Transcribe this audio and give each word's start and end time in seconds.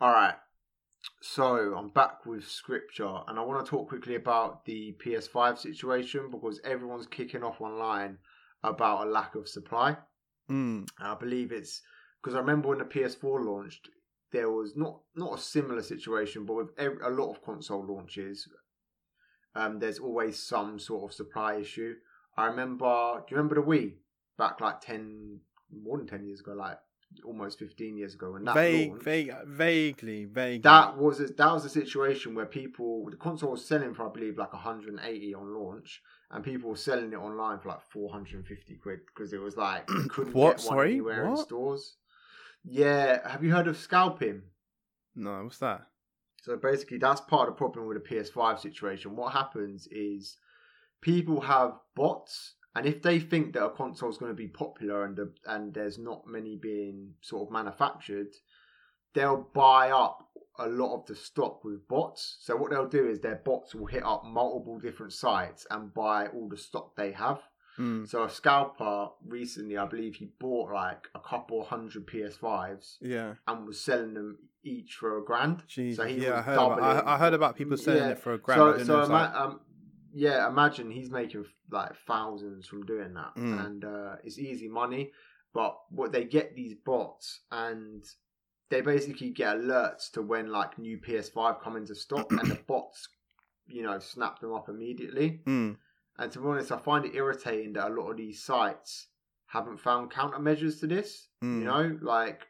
All 0.00 0.12
right. 0.12 0.34
So 1.22 1.74
I'm 1.76 1.88
back 1.88 2.24
with 2.24 2.46
scripture, 2.46 3.18
and 3.26 3.38
I 3.38 3.42
want 3.42 3.64
to 3.64 3.68
talk 3.68 3.88
quickly 3.88 4.14
about 4.14 4.64
the 4.64 4.96
PS5 5.04 5.58
situation 5.58 6.30
because 6.30 6.60
everyone's 6.64 7.06
kicking 7.06 7.42
off 7.42 7.60
online 7.60 8.18
about 8.62 9.06
a 9.06 9.10
lack 9.10 9.34
of 9.34 9.48
supply. 9.48 9.96
Mm. 10.48 10.88
I 11.00 11.16
believe 11.16 11.50
it's 11.50 11.82
because 12.22 12.36
I 12.36 12.40
remember 12.40 12.68
when 12.68 12.78
the 12.78 12.84
PS4 12.84 13.44
launched, 13.44 13.88
there 14.30 14.50
was 14.50 14.76
not 14.76 15.00
not 15.16 15.38
a 15.38 15.42
similar 15.42 15.82
situation, 15.82 16.44
but 16.44 16.54
with 16.54 16.68
every, 16.78 16.98
a 17.02 17.10
lot 17.10 17.30
of 17.30 17.42
console 17.42 17.84
launches, 17.84 18.48
um, 19.56 19.80
there's 19.80 19.98
always 19.98 20.38
some 20.38 20.78
sort 20.78 21.10
of 21.10 21.16
supply 21.16 21.56
issue. 21.56 21.94
I 22.36 22.46
remember. 22.46 23.24
Do 23.26 23.34
you 23.34 23.36
remember 23.36 23.56
the 23.56 23.66
Wii 23.66 23.94
back 24.36 24.60
like 24.60 24.80
ten, 24.80 25.40
more 25.72 25.98
than 25.98 26.06
ten 26.06 26.24
years 26.24 26.40
ago, 26.40 26.52
like 26.52 26.78
almost 27.24 27.58
fifteen 27.58 27.96
years 27.96 28.14
ago, 28.14 28.32
when 28.32 28.44
that 28.44 28.54
Vague, 28.54 28.90
launched? 28.90 29.04
vague, 29.04 29.32
vaguely, 29.46 30.24
vaguely. 30.24 30.58
That 30.58 30.96
was 30.96 31.20
a, 31.20 31.26
that 31.26 31.52
was 31.52 31.64
a 31.64 31.68
situation 31.70 32.34
where 32.34 32.46
people 32.46 33.06
the 33.10 33.16
console 33.16 33.52
was 33.52 33.64
selling 33.64 33.94
for 33.94 34.08
I 34.08 34.12
believe 34.12 34.38
like 34.38 34.52
180 34.52 35.34
on 35.34 35.54
launch, 35.54 36.02
and 36.30 36.44
people 36.44 36.70
were 36.70 36.76
selling 36.76 37.12
it 37.12 37.16
online 37.16 37.58
for 37.58 37.70
like 37.70 37.82
450 37.82 38.76
quid 38.76 39.00
because 39.06 39.32
it 39.32 39.40
was 39.40 39.56
like 39.56 39.88
you 39.90 40.08
couldn't 40.08 40.34
What? 40.34 40.58
get 40.58 40.66
one 40.66 40.76
Sorry? 40.76 40.92
anywhere 40.92 41.24
in 41.24 41.30
What? 41.32 41.46
stores. 41.46 41.96
Yeah, 42.64 43.28
have 43.28 43.42
you 43.44 43.52
heard 43.52 43.68
of 43.68 43.76
scalping? 43.76 44.42
no, 45.14 45.44
what's 45.44 45.58
that? 45.58 45.82
So 46.42 46.56
basically, 46.56 46.98
that's 46.98 47.20
part 47.20 47.48
of 47.48 47.54
the 47.54 47.58
problem 47.58 47.86
with 47.86 48.02
the 48.02 48.08
PS5 48.08 48.60
situation. 48.60 49.16
What 49.16 49.32
happens 49.32 49.86
is 49.90 50.36
people 51.00 51.40
have 51.40 51.72
bots, 51.96 52.54
and 52.76 52.86
if 52.86 53.02
they 53.02 53.18
think 53.18 53.54
that 53.54 53.64
a 53.64 53.70
console 53.70 54.10
is 54.10 54.18
going 54.18 54.30
to 54.32 54.36
be 54.36 54.48
popular 54.48 55.04
and 55.04 55.16
the, 55.16 55.32
and 55.46 55.74
there's 55.74 55.98
not 55.98 56.26
many 56.26 56.56
being 56.56 57.14
sort 57.22 57.48
of 57.48 57.52
manufactured, 57.52 58.28
they'll 59.14 59.48
buy 59.54 59.90
up 59.90 60.18
a 60.60 60.68
lot 60.68 60.94
of 61.00 61.06
the 61.06 61.14
stock 61.14 61.64
with 61.64 61.86
bots. 61.88 62.36
So 62.40 62.56
what 62.56 62.70
they'll 62.70 62.88
do 62.88 63.08
is 63.08 63.20
their 63.20 63.40
bots 63.44 63.74
will 63.74 63.86
hit 63.86 64.04
up 64.04 64.24
multiple 64.24 64.78
different 64.78 65.12
sites 65.12 65.66
and 65.70 65.94
buy 65.94 66.26
all 66.28 66.48
the 66.48 66.56
stock 66.56 66.96
they 66.96 67.12
have. 67.12 67.40
Mm. 67.78 68.08
So 68.08 68.24
a 68.24 68.30
scalper 68.30 69.08
recently, 69.24 69.76
I 69.78 69.86
believe 69.86 70.16
he 70.16 70.30
bought 70.40 70.72
like 70.72 71.06
a 71.14 71.20
couple 71.20 71.64
hundred 71.64 72.06
PS5s 72.08 72.96
Yeah. 73.00 73.34
and 73.46 73.66
was 73.66 73.80
selling 73.80 74.14
them 74.14 74.36
each 74.64 74.94
for 74.98 75.18
a 75.18 75.24
grand. 75.24 75.62
Jeez. 75.68 75.94
So 75.94 76.04
he 76.04 76.16
yeah, 76.24 76.32
I 76.32 76.36
was 76.38 76.44
heard, 76.46 76.54
about, 76.56 77.06
I, 77.06 77.14
I 77.14 77.18
heard 77.18 77.34
about 77.34 77.56
people 77.56 77.76
selling 77.76 78.02
Yeah. 78.02 78.10
it 78.10 78.18
for 78.18 78.32
a 78.34 78.38
grand. 78.38 78.60
I 78.60 78.78
So, 78.78 78.84
so 78.84 78.92
know 78.92 78.96
it 78.96 79.00
was 79.00 79.08
ima- 79.10 79.18
like- 79.18 79.34
um, 79.34 79.60
yeah, 80.12 80.48
imagine 80.48 80.90
he's 80.90 81.10
making 81.10 81.44
like 81.70 81.92
thousands 82.06 82.66
from 82.66 82.84
doing 82.86 83.14
that, 83.14 83.34
Mm. 83.36 83.66
and 83.66 83.84
uh, 83.84 84.16
it's 84.24 84.38
easy 84.38 84.68
money. 84.68 85.12
But 85.54 85.76
what 85.90 86.12
they 86.12 86.24
get 86.24 86.54
these 86.54 86.74
bots, 86.74 87.40
and 87.50 88.04
they 88.70 88.80
basically 88.82 89.30
get 89.30 89.56
alerts 89.56 90.10
to 90.12 90.22
when 90.22 90.48
like 90.50 90.78
new 90.78 90.98
PS5 90.98 91.60
come 91.62 91.76
into 91.76 91.94
stock, 91.94 92.30
and 92.30 92.50
the 92.50 92.54
bots, 92.66 93.08
you 93.66 93.82
know, 93.82 93.98
snap 93.98 94.40
them 94.40 94.52
up 94.54 94.68
immediately. 94.68 95.40
Mm. 95.46 95.76
And 96.18 96.32
to 96.32 96.38
be 96.40 96.46
honest, 96.46 96.72
I 96.72 96.78
find 96.78 97.04
it 97.04 97.14
irritating 97.14 97.74
that 97.74 97.88
a 97.90 97.94
lot 97.94 98.10
of 98.10 98.16
these 98.16 98.42
sites 98.42 99.06
haven't 99.46 99.78
found 99.80 100.10
countermeasures 100.10 100.80
to 100.80 100.86
this. 100.86 101.28
Mm. 101.42 101.58
You 101.60 101.64
know, 101.64 101.98
like 102.02 102.46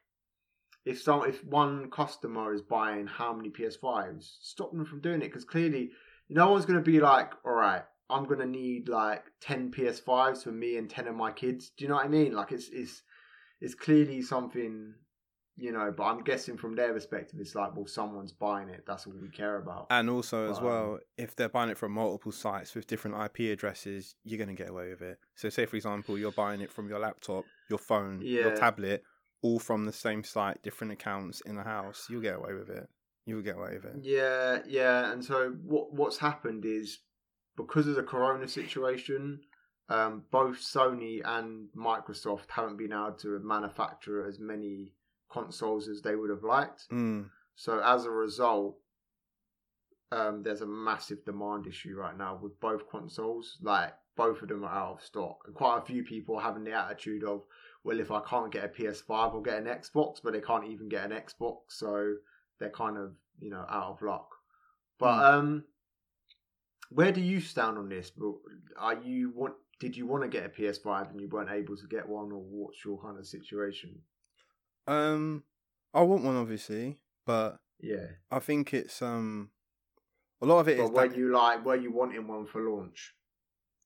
if 0.85 1.01
some 1.03 1.25
if 1.29 1.45
one 1.45 1.91
customer 1.91 2.53
is 2.55 2.63
buying 2.63 3.07
how 3.07 3.33
many 3.33 3.51
PS5s, 3.51 4.29
stop 4.41 4.73
them 4.73 4.85
from 4.87 5.01
doing 5.01 5.21
it 5.23 5.27
because 5.27 5.45
clearly 5.45 5.91
no 6.29 6.51
one's 6.51 6.65
going 6.67 6.83
to 6.83 6.91
be 6.91 6.99
like, 7.01 7.33
all 7.45 7.53
right, 7.53 7.83
I'm 8.11 8.25
going 8.25 8.41
to 8.41 8.47
need 8.47 8.89
like 8.89 9.25
ten 9.41 9.71
PS5s 9.71 10.45
for 10.45 10.53
me 10.53 10.77
and 10.77 10.89
ten 10.89 11.09
of 11.09 11.15
my 11.17 11.33
kids. 11.33 11.71
Do 11.77 11.85
you 11.85 11.89
know 11.89 11.97
what 11.97 12.07
I 12.07 12.09
mean? 12.09 12.33
Like 12.33 12.53
it's 12.53 12.69
it's 12.69 13.03
it's 13.61 13.75
clearly 13.75 14.23
something. 14.23 14.95
You 15.61 15.73
know, 15.73 15.93
but 15.97 16.05
I'm 16.05 16.23
guessing 16.23 16.57
from 16.57 16.77
their 16.77 16.93
perspective, 16.93 17.41
it's 17.41 17.57
like, 17.57 17.75
well, 17.75 17.89
someone's 17.89 18.31
buying 18.31 18.69
it. 18.69 18.85
That's 18.87 19.09
all 19.09 19.15
we 19.21 19.29
care 19.29 19.57
about. 19.57 19.89
And 19.91 20.09
also, 20.09 20.49
as 20.49 20.61
But, 20.61 20.67
um, 20.67 20.73
well, 20.73 20.99
if 21.17 21.35
they're 21.35 21.49
buying 21.49 21.69
it 21.69 21.77
from 21.77 21.91
multiple 21.91 22.31
sites 22.31 22.77
with 22.77 22.87
different 22.87 23.17
IP 23.21 23.51
addresses, 23.51 24.15
you're 24.23 24.39
going 24.39 24.55
to 24.55 24.55
get 24.55 24.71
away 24.71 24.91
with 24.91 25.03
it. 25.03 25.19
So, 25.35 25.49
say 25.49 25.67
for 25.67 25.75
example, 25.75 26.17
you're 26.17 26.31
buying 26.31 26.61
it 26.61 26.71
from 26.71 26.89
your 26.89 27.01
laptop, 27.01 27.45
your 27.69 27.81
phone, 27.81 28.23
your 28.23 28.55
tablet, 28.55 29.03
all 29.43 29.59
from 29.59 29.85
the 29.85 29.93
same 29.93 30.25
site, 30.25 30.63
different 30.63 30.93
accounts 30.93 31.41
in 31.43 31.57
the 31.57 31.63
house, 31.63 32.07
you'll 32.11 32.23
get 32.23 32.37
away 32.37 32.55
with 32.55 32.71
it. 32.71 32.89
You'll 33.27 33.43
get 33.43 33.57
away 33.57 33.75
with 33.75 33.85
it. 33.85 33.97
Yeah, 34.03 34.61
yeah. 34.67 35.13
And 35.13 35.25
so 35.25 35.55
what 35.63 35.93
what's 35.93 36.19
happened 36.19 36.65
is 36.65 36.99
because 37.65 37.87
of 37.87 37.97
the 37.97 38.03
Corona 38.03 38.49
situation, 38.49 39.41
um, 39.89 40.25
both 40.31 40.59
Sony 40.59 41.21
and 41.25 41.69
Microsoft 41.77 42.51
haven't 42.51 42.77
been 42.77 42.93
able 42.93 43.17
to 43.21 43.41
manufacture 43.41 44.27
as 44.27 44.39
many 44.39 44.93
consoles 45.31 45.89
as 45.89 46.03
they 46.03 46.15
would 46.17 46.31
have 46.31 46.43
liked. 46.43 46.89
Mm. 46.91 47.31
So 47.55 47.81
as 47.81 48.05
a 48.05 48.11
result, 48.11 48.77
um, 50.13 50.43
there's 50.43 50.63
a 50.63 50.67
massive 50.67 51.25
demand 51.25 51.67
issue 51.67 51.95
right 51.95 52.17
now 52.17 52.39
with 52.41 52.59
both 52.61 52.89
consoles. 52.91 53.59
Like 53.63 53.93
both 54.17 54.43
of 54.43 54.49
them 54.49 54.65
are 54.65 54.73
out 54.73 54.99
of 54.99 55.03
stock, 55.03 55.43
and 55.47 55.55
quite 55.55 55.79
a 55.79 55.85
few 55.85 56.03
people 56.05 56.37
are 56.37 56.43
having 56.43 56.65
the 56.65 56.73
attitude 56.73 57.25
of, 57.25 57.43
well, 57.85 58.01
if 58.01 58.11
I 58.11 58.21
can't 58.29 58.53
get 58.53 58.65
a 58.65 58.69
PS5, 58.69 59.05
I'll 59.11 59.41
get 59.41 59.59
an 59.59 59.67
Xbox, 59.67 60.21
but 60.23 60.33
they 60.33 60.41
can't 60.41 60.67
even 60.67 60.89
get 60.89 61.05
an 61.05 61.13
Xbox, 61.13 61.59
so 61.69 62.15
they're 62.59 62.71
kind 62.71 62.97
of 62.97 63.13
you 63.41 63.51
know 63.51 63.65
out 63.69 63.93
of 63.93 64.03
luck. 64.03 64.29
But 64.99 65.25
um, 65.25 65.65
where 66.91 67.13
do 67.13 67.21
you 67.21 67.41
stand 67.41 67.79
on 67.79 67.89
this? 67.89 68.13
Are 68.79 68.95
you 69.03 69.31
want? 69.35 69.55
Did 69.81 69.97
you 69.97 70.07
want 70.07 70.25
to 70.25 70.29
get 70.29 70.45
a 70.45 70.49
PS5 70.49 71.11
and 71.13 71.21
you 71.21 71.29
weren't 71.29 71.51
able 71.51 71.77
to 71.77 71.87
get 71.87 72.09
one, 72.09 72.33
or 72.33 72.41
what's 72.43 72.85
your 72.85 73.01
kind 73.01 73.17
of 73.19 73.27
situation? 73.27 74.01
Um, 74.87 75.45
I 75.95 76.03
want 76.03 76.25
one, 76.25 76.37
obviously, 76.37 77.01
but 77.27 77.59
Yeah, 77.81 78.07
I 78.31 78.41
think 78.41 78.75
it's 78.75 79.01
um, 79.03 79.51
a 80.43 80.47
lot 80.47 80.59
of 80.61 80.69
it 80.69 80.79
is. 80.81 80.91
but 80.91 80.93
were 80.95 81.09
that- 81.09 81.17
you 81.17 81.31
like, 81.33 81.65
were 81.65 81.77
you 81.77 81.93
wanting 81.93 82.27
one 82.27 82.47
for 82.47 82.61
launch? 82.63 83.15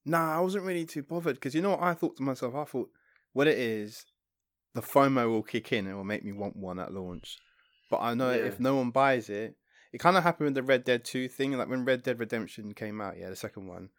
Nah, 0.07 0.37
I 0.37 0.41
wasn't 0.41 0.65
really 0.65 0.85
too 0.87 1.03
bothered 1.03 1.37
because 1.37 1.55
you 1.55 1.61
know 1.63 1.71
what 1.71 1.83
I 1.83 1.95
thought 1.95 2.17
to 2.17 2.23
myself. 2.23 2.55
I 2.55 2.65
thought 2.65 2.91
what 3.33 3.47
it 3.47 3.59
is, 3.59 4.05
the 4.75 4.81
FOMO 4.83 5.29
will 5.29 5.43
kick 5.43 5.73
in 5.73 5.81
and 5.87 5.89
it 5.89 5.95
will 5.95 6.05
make 6.05 6.25
me 6.25 6.33
want 6.33 6.57
one 6.57 6.79
at 6.81 6.93
launch. 6.93 7.39
But 7.91 7.99
I 8.01 8.15
know 8.15 8.31
Yeah. 8.31 8.47
if 8.47 8.59
no 8.59 8.77
one 8.77 8.91
buys 8.91 9.29
it, 9.29 9.57
it 9.93 9.99
kind 9.99 10.17
of 10.17 10.23
happened 10.23 10.47
with 10.47 10.55
the 10.55 10.63
Red 10.63 10.85
Dead 10.85 11.05
Two 11.05 11.29
thing. 11.29 11.53
Like 11.53 11.69
when 11.69 11.85
Red 11.85 12.03
Dead 12.03 12.19
Redemption 12.19 12.75
came 12.75 13.01
out, 13.01 13.19
yeah, 13.19 13.31
the 13.31 13.37
second 13.37 13.67
one, 13.67 13.91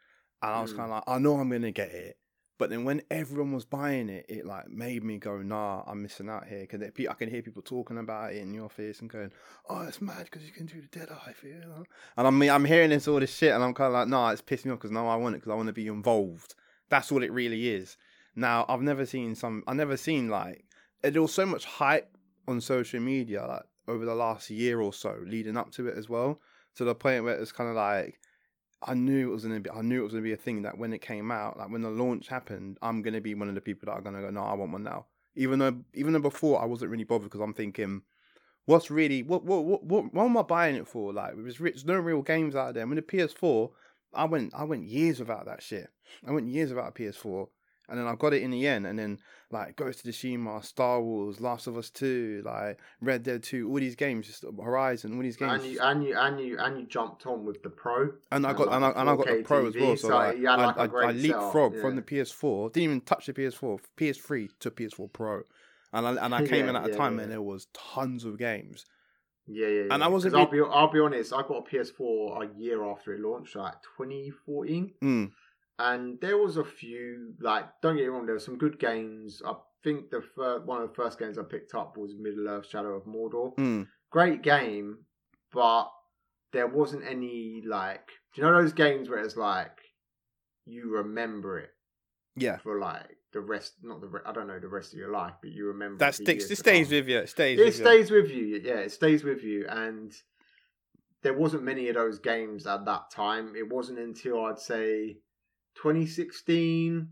and 0.42 0.52
I 0.56 0.62
was 0.62 0.74
Mm. 0.74 0.78
kind 0.78 0.92
of 0.92 0.96
like, 0.96 1.04
I 1.08 1.18
know 1.20 1.36
I'm 1.36 1.50
gonna 1.50 1.72
get 1.72 1.92
it. 1.92 2.18
But 2.59 2.70
then 2.70 2.86
when 2.86 3.02
everyone 3.09 3.52
was 3.52 3.66
buying 3.66 4.09
it, 4.09 4.28
it 4.30 4.46
like 4.46 4.70
made 4.70 5.03
me 5.03 5.18
go, 5.18 5.42
nah, 5.42 5.84
I'm 5.88 6.03
missing 6.03 6.30
out 6.30 6.48
here 6.48 6.62
because 6.62 6.82
I 7.09 7.14
can 7.14 7.30
hear 7.30 7.42
people 7.42 7.64
talking 7.64 7.98
about 7.98 8.34
it 8.34 8.38
in 8.38 8.52
the 8.52 8.59
office 8.64 9.02
and 9.02 9.09
going, 9.09 9.32
oh, 9.70 9.82
it's 9.82 10.02
mad 10.02 10.26
because 10.26 10.46
you 10.46 10.52
can 10.52 10.68
do 10.68 10.80
the 10.80 10.88
Dead 11.00 11.09
Eye 11.09 11.34
thing. 11.34 11.62
You 11.62 11.68
know? 11.68 11.84
And 12.16 12.28
I'm 12.28 12.42
I'm 12.44 12.66
hearing 12.66 12.92
this 12.92 13.08
all 13.08 13.20
this 13.20 13.36
shit, 13.36 13.53
and 13.53 13.64
I'm 13.64 13.74
kind 13.74 13.88
of 13.88 13.94
like, 13.94 14.08
nah, 14.08 14.30
it's 14.30 14.42
pissing 14.42 14.66
me 14.66 14.72
off 14.72 14.80
because 14.80 14.92
now 14.92 15.08
I 15.08 15.16
want 15.16 15.36
it 15.36 15.40
because 15.40 15.52
I 15.52 15.56
want 15.56 15.68
to 15.68 15.74
be 15.74 15.88
involved. 15.88 16.56
That's 16.90 17.12
all 17.12 17.24
it 17.24 17.32
really 17.32 17.70
is. 17.70 17.98
Now 18.36 18.66
I've 18.70 18.82
never 18.82 19.06
seen 19.06 19.36
some. 19.36 19.64
I've 19.68 19.76
never 19.76 19.98
seen 19.98 20.30
like 20.30 20.64
there 21.02 21.22
was 21.22 21.34
so 21.34 21.46
much 21.46 21.66
hype 21.66 22.16
on 22.48 22.62
social 22.62 23.00
media 23.00 23.46
like 23.46 23.64
over 23.88 24.06
the 24.06 24.16
last 24.16 24.50
year 24.50 24.80
or 24.80 24.94
so 24.94 25.18
leading 25.26 25.58
up 25.58 25.72
to 25.72 25.88
it 25.88 25.98
as 25.98 26.10
well. 26.10 26.40
To 26.76 26.84
the 26.84 26.96
point 26.96 27.24
where 27.24 27.36
it 27.36 27.40
was 27.40 27.52
kind 27.52 27.70
of 27.70 27.76
like 27.76 28.20
I 28.86 28.94
knew 28.94 29.30
it 29.30 29.34
was 29.34 29.44
gonna 29.44 29.60
be. 29.60 29.70
I 29.70 29.82
knew 29.82 30.02
it 30.02 30.04
was 30.04 30.14
gonna 30.14 30.24
be 30.24 30.34
a 30.34 30.38
thing 30.38 30.64
that 30.64 30.78
when 30.78 30.94
it 30.94 31.02
came 31.02 31.32
out, 31.32 31.58
like 31.58 31.70
when 31.70 31.82
the 31.82 31.90
launch 31.90 32.28
happened, 32.28 32.78
I'm 32.82 33.02
gonna 33.02 33.22
be 33.22 33.36
one 33.36 33.50
of 33.50 33.56
the 33.56 33.62
people 33.62 33.86
that 33.88 33.94
are 33.94 34.02
gonna 34.02 34.22
go, 34.22 34.30
no, 34.30 34.44
I 34.44 34.54
want 34.54 34.72
one 34.72 34.84
now. 34.84 35.06
Even 35.36 35.60
though, 35.60 35.78
even 35.94 36.14
though 36.14 36.20
before 36.20 36.62
I 36.62 36.66
wasn't 36.66 36.92
really 36.92 37.04
bothered 37.04 37.30
because 37.30 37.42
I'm 37.42 37.54
thinking, 37.54 38.02
what's 38.66 38.92
really 38.92 39.24
what 39.24 39.44
what 39.44 39.64
what 39.66 39.84
what, 39.84 40.14
what 40.14 40.26
am 40.26 40.38
I 40.38 40.42
buying 40.44 40.76
it 40.76 40.88
for? 40.88 41.14
Like, 41.14 41.34
there's, 41.36 41.60
re- 41.60 41.72
there's 41.72 41.86
no 41.86 41.96
real 41.96 42.22
games 42.22 42.56
out 42.56 42.74
there. 42.74 42.84
I 42.84 42.86
mean, 42.86 42.96
the 42.96 43.02
PS4, 43.02 43.72
I 44.14 44.26
went 44.26 44.54
I 44.54 44.64
went 44.64 44.88
years 44.88 45.20
without 45.20 45.46
that 45.46 45.64
shit. 45.64 45.90
I 46.28 46.32
went 46.32 46.50
years 46.50 46.70
without 46.70 46.90
a 46.90 46.92
PS4, 46.92 47.48
and 47.90 48.00
then 48.00 48.08
I 48.08 48.16
got 48.16 48.34
it 48.34 48.42
in 48.42 48.52
the 48.52 48.66
end. 48.68 48.88
And 48.88 48.98
then 48.98 49.20
like 49.52 49.76
Ghost 49.76 50.06
of 50.06 50.12
Tsushima, 50.12 50.64
Star 50.64 51.02
Wars, 51.02 51.40
Last 51.40 51.68
of 51.68 51.78
Us 51.78 51.90
Two, 51.90 52.42
like 52.46 52.80
Red 53.02 53.24
Dead 53.24 53.44
Two, 53.44 53.70
all 53.70 53.78
these 53.78 53.96
games, 53.96 54.28
just 54.28 54.44
Horizon, 54.62 55.16
all 55.16 55.22
these 55.22 55.38
games. 55.38 55.64
And 55.64 55.72
you 55.72 55.80
and 55.82 56.03
you 56.03 56.18
and 56.18 56.40
you 56.40 56.58
and 56.59 56.80
you 56.80 56.85
jumped 56.85 57.26
on 57.28 57.46
with 57.46 57.62
the 57.64 57.70
pro. 57.70 58.09
And 58.32 58.46
I 58.46 58.50
and 58.50 58.58
got 58.58 58.68
like 58.68 58.76
and 58.76 58.85
I, 58.85 58.90
and 58.90 59.09
I 59.09 59.16
got 59.16 59.26
the 59.28 59.32
4K 59.34 59.44
pro 59.46 59.68
as 59.68 59.76
well. 59.76 59.97
So, 59.97 60.08
so 60.08 60.16
like, 60.16 60.38
like, 60.40 60.78
I, 60.78 60.82
I, 60.82 60.85
I 60.85 61.14
leapfrogged 61.14 61.72
setup, 61.74 61.82
from 61.82 61.96
the 61.96 62.02
PS4. 62.02 62.74
Didn't 62.74 62.84
even 62.84 63.02
touch 63.02 63.26
the 63.28 63.34
PS4, 63.34 63.80
PS3 63.97 64.50
to 64.59 64.72
PS4 64.72 65.14
Pro, 65.14 65.41
and 65.91 66.08
I 66.08 66.26
and 66.26 66.34
I 66.34 66.40
came 66.47 66.66
Yeah, 66.66 66.70
in 66.72 66.76
at 66.76 66.88
a 66.88 66.90
yeah, 66.91 66.97
time 66.97 67.14
yeah. 67.14 67.22
when 67.22 67.29
there 67.29 67.41
was 67.41 67.68
tons 67.74 68.26
of 68.26 68.38
games. 68.38 68.86
Yeah, 69.46 69.68
yeah. 69.68 69.82
yeah. 69.84 69.94
And 69.94 70.03
I 70.03 70.08
wasn't 70.08 70.36
I'll 70.36 70.50
be 70.50 70.62
I'll 70.62 70.91
be 70.91 71.00
honest. 71.00 71.34
I 71.34 71.41
got 71.41 71.68
a 71.68 71.76
PS4 71.76 72.50
a 72.50 72.58
year 72.58 72.84
after 72.86 73.14
it 73.14 73.20
launched, 73.20 73.56
like 73.56 73.74
2014, 73.97 74.94
Mm, 75.03 75.32
and 75.79 76.20
there 76.22 76.37
was 76.37 76.58
a 76.58 76.64
few 76.64 77.34
like 77.40 77.66
don't 77.81 77.96
get 77.96 78.03
me 78.03 78.08
wrong, 78.09 78.25
there 78.25 78.35
were 78.35 78.40
some 78.40 78.58
good 78.58 78.79
games. 78.79 79.41
I 79.46 79.53
think 79.84 80.09
the 80.11 80.22
fir- 80.35 80.61
one 80.66 80.81
of 80.81 80.90
the 80.90 80.96
first 80.96 81.20
games 81.20 81.37
I 81.37 81.43
picked 81.43 81.73
up 81.75 81.97
was 81.97 82.14
Middle 82.17 82.47
Earth: 82.47 82.67
Shadow 82.70 82.96
of 82.96 83.05
Mordor. 83.05 83.55
mm, 83.58 83.87
Great 84.11 84.41
game, 84.43 84.99
but 85.52 85.90
there 86.52 86.67
wasn't 86.67 87.03
any 87.05 87.64
like. 87.66 88.08
Do 88.35 88.41
you 88.41 88.47
know 88.47 88.61
those 88.61 88.73
games 88.73 89.09
where 89.09 89.20
it's 89.20 89.35
like 89.37 89.78
you 90.66 90.90
remember 90.90 91.59
it? 91.59 91.70
Yeah. 92.35 92.58
for 92.58 92.79
like 92.79 93.17
the 93.31 93.41
rest. 93.41 93.73
Not 93.84 94.02
the 94.02 94.08
re- 94.08 94.22
I 94.26 94.31
don't 94.31 94.47
know 94.47 94.59
the 94.59 94.67
rest 94.67 94.93
of 94.93 94.97
your 94.99 95.11
life, 95.11 95.34
but 95.41 95.52
you 95.52 95.67
remember. 95.67 95.97
That 95.99 96.16
sticks. 96.16 96.49
It 96.49 96.58
stays 96.58 96.90
with 96.91 97.08
you. 97.08 97.19
It 97.19 97.29
stays. 97.29 97.59
It 97.59 97.66
with 97.66 97.78
you. 97.78 97.84
stays 97.85 98.11
with 98.11 98.31
you. 98.31 98.61
Yeah, 98.64 98.79
it 98.79 98.91
stays 98.91 99.23
with 99.23 99.43
you, 99.43 99.66
and 99.69 100.11
there 101.22 101.34
wasn't 101.34 101.64
many 101.64 101.90
of 101.90 101.96
those 101.96 102.19
games 102.19 102.66
at 102.66 102.85
that 102.85 103.11
time. 103.11 103.53
It 103.55 103.72
wasn't 103.72 103.99
until 103.99 104.46
I'd 104.46 104.59
say 104.59 105.17
2016 105.75 107.09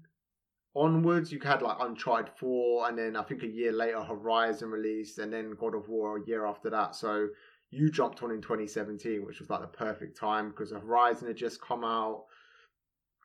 onwards 0.76 1.32
you 1.32 1.40
had 1.40 1.62
like 1.62 1.78
Uncharted 1.80 2.34
4, 2.38 2.90
and 2.90 2.98
then 2.98 3.16
I 3.16 3.24
think 3.24 3.44
a 3.44 3.48
year 3.48 3.72
later 3.72 4.02
Horizon 4.02 4.70
released, 4.70 5.20
and 5.20 5.32
then 5.32 5.56
God 5.60 5.76
of 5.76 5.90
War 5.90 6.18
a 6.18 6.26
year 6.26 6.46
after 6.46 6.70
that. 6.70 6.96
So 6.96 7.28
you 7.70 7.90
jumped 7.90 8.24
on 8.24 8.32
in 8.32 8.42
2017, 8.42 9.26
which 9.26 9.40
was 9.40 9.50
like 9.50 9.62
the 9.62 9.68
perfect 9.68 10.18
time 10.18 10.50
because 10.50 10.72
Horizon 10.72 11.28
had 11.28 11.38
just 11.38 11.62
come 11.62 11.84
out. 11.84 12.26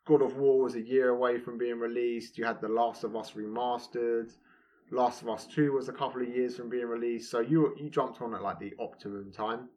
God 0.06 0.22
of 0.22 0.36
War 0.36 0.62
was 0.62 0.76
a 0.76 0.80
year 0.80 1.08
away 1.10 1.38
from 1.38 1.58
being 1.58 1.78
released. 1.78 2.38
You 2.38 2.44
had 2.44 2.60
The 2.60 2.68
Last 2.68 3.02
of 3.04 3.16
Us 3.16 3.32
remastered. 3.32 4.30
Last 4.92 5.22
of 5.22 5.28
Us 5.28 5.46
Two 5.46 5.72
was 5.72 5.88
a 5.88 5.92
couple 5.92 6.22
of 6.22 6.28
years 6.28 6.56
from 6.56 6.70
being 6.70 6.86
released, 6.86 7.28
so 7.30 7.40
you 7.40 7.74
you 7.76 7.90
jumped 7.90 8.22
on 8.22 8.34
at 8.34 8.42
like 8.42 8.60
the 8.60 8.72
optimum 8.78 9.32
time. 9.32 9.68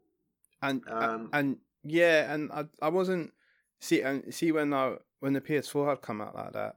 and 0.62 0.84
Um, 0.88 1.30
and 1.34 1.58
yeah, 1.84 2.32
and 2.32 2.52
I 2.52 2.66
I 2.80 2.90
wasn't 2.90 3.32
see 3.80 4.02
and 4.02 4.34
see 4.34 4.52
when 4.52 4.74
I 4.74 4.96
when 5.20 5.34
the 5.34 5.42
PS4 5.42 5.90
had 5.90 6.02
come 6.02 6.22
out 6.22 6.36
like 6.36 6.54
that, 6.54 6.76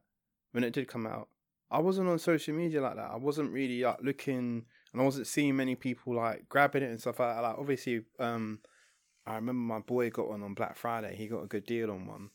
when 0.52 0.64
it 0.64 0.72
did 0.72 0.88
come 0.88 1.06
out, 1.06 1.28
I 1.70 1.78
wasn't 1.78 2.08
on 2.08 2.18
social 2.18 2.54
media 2.54 2.82
like 2.82 2.96
that. 2.96 3.10
I 3.10 3.16
wasn't 3.16 3.52
really 3.52 3.82
like 3.82 4.02
looking, 4.02 4.64
and 4.92 5.00
I 5.00 5.04
wasn't 5.04 5.26
seeing 5.26 5.56
many 5.56 5.74
people 5.74 6.14
like 6.14 6.48
grabbing 6.48 6.82
it 6.82 6.90
and 6.90 7.00
stuff 7.00 7.20
like 7.20 7.34
that. 7.34 7.42
Like 7.42 7.58
obviously, 7.58 8.02
um, 8.18 8.60
I 9.26 9.36
remember 9.36 9.74
my 9.74 9.80
boy 9.80 10.10
got 10.10 10.28
one 10.28 10.42
on 10.42 10.54
Black 10.54 10.76
Friday. 10.76 11.14
He 11.16 11.28
got 11.28 11.44
a 11.44 11.48
good 11.48 11.66
deal 11.66 11.90
on 11.90 12.06
one. 12.06 12.30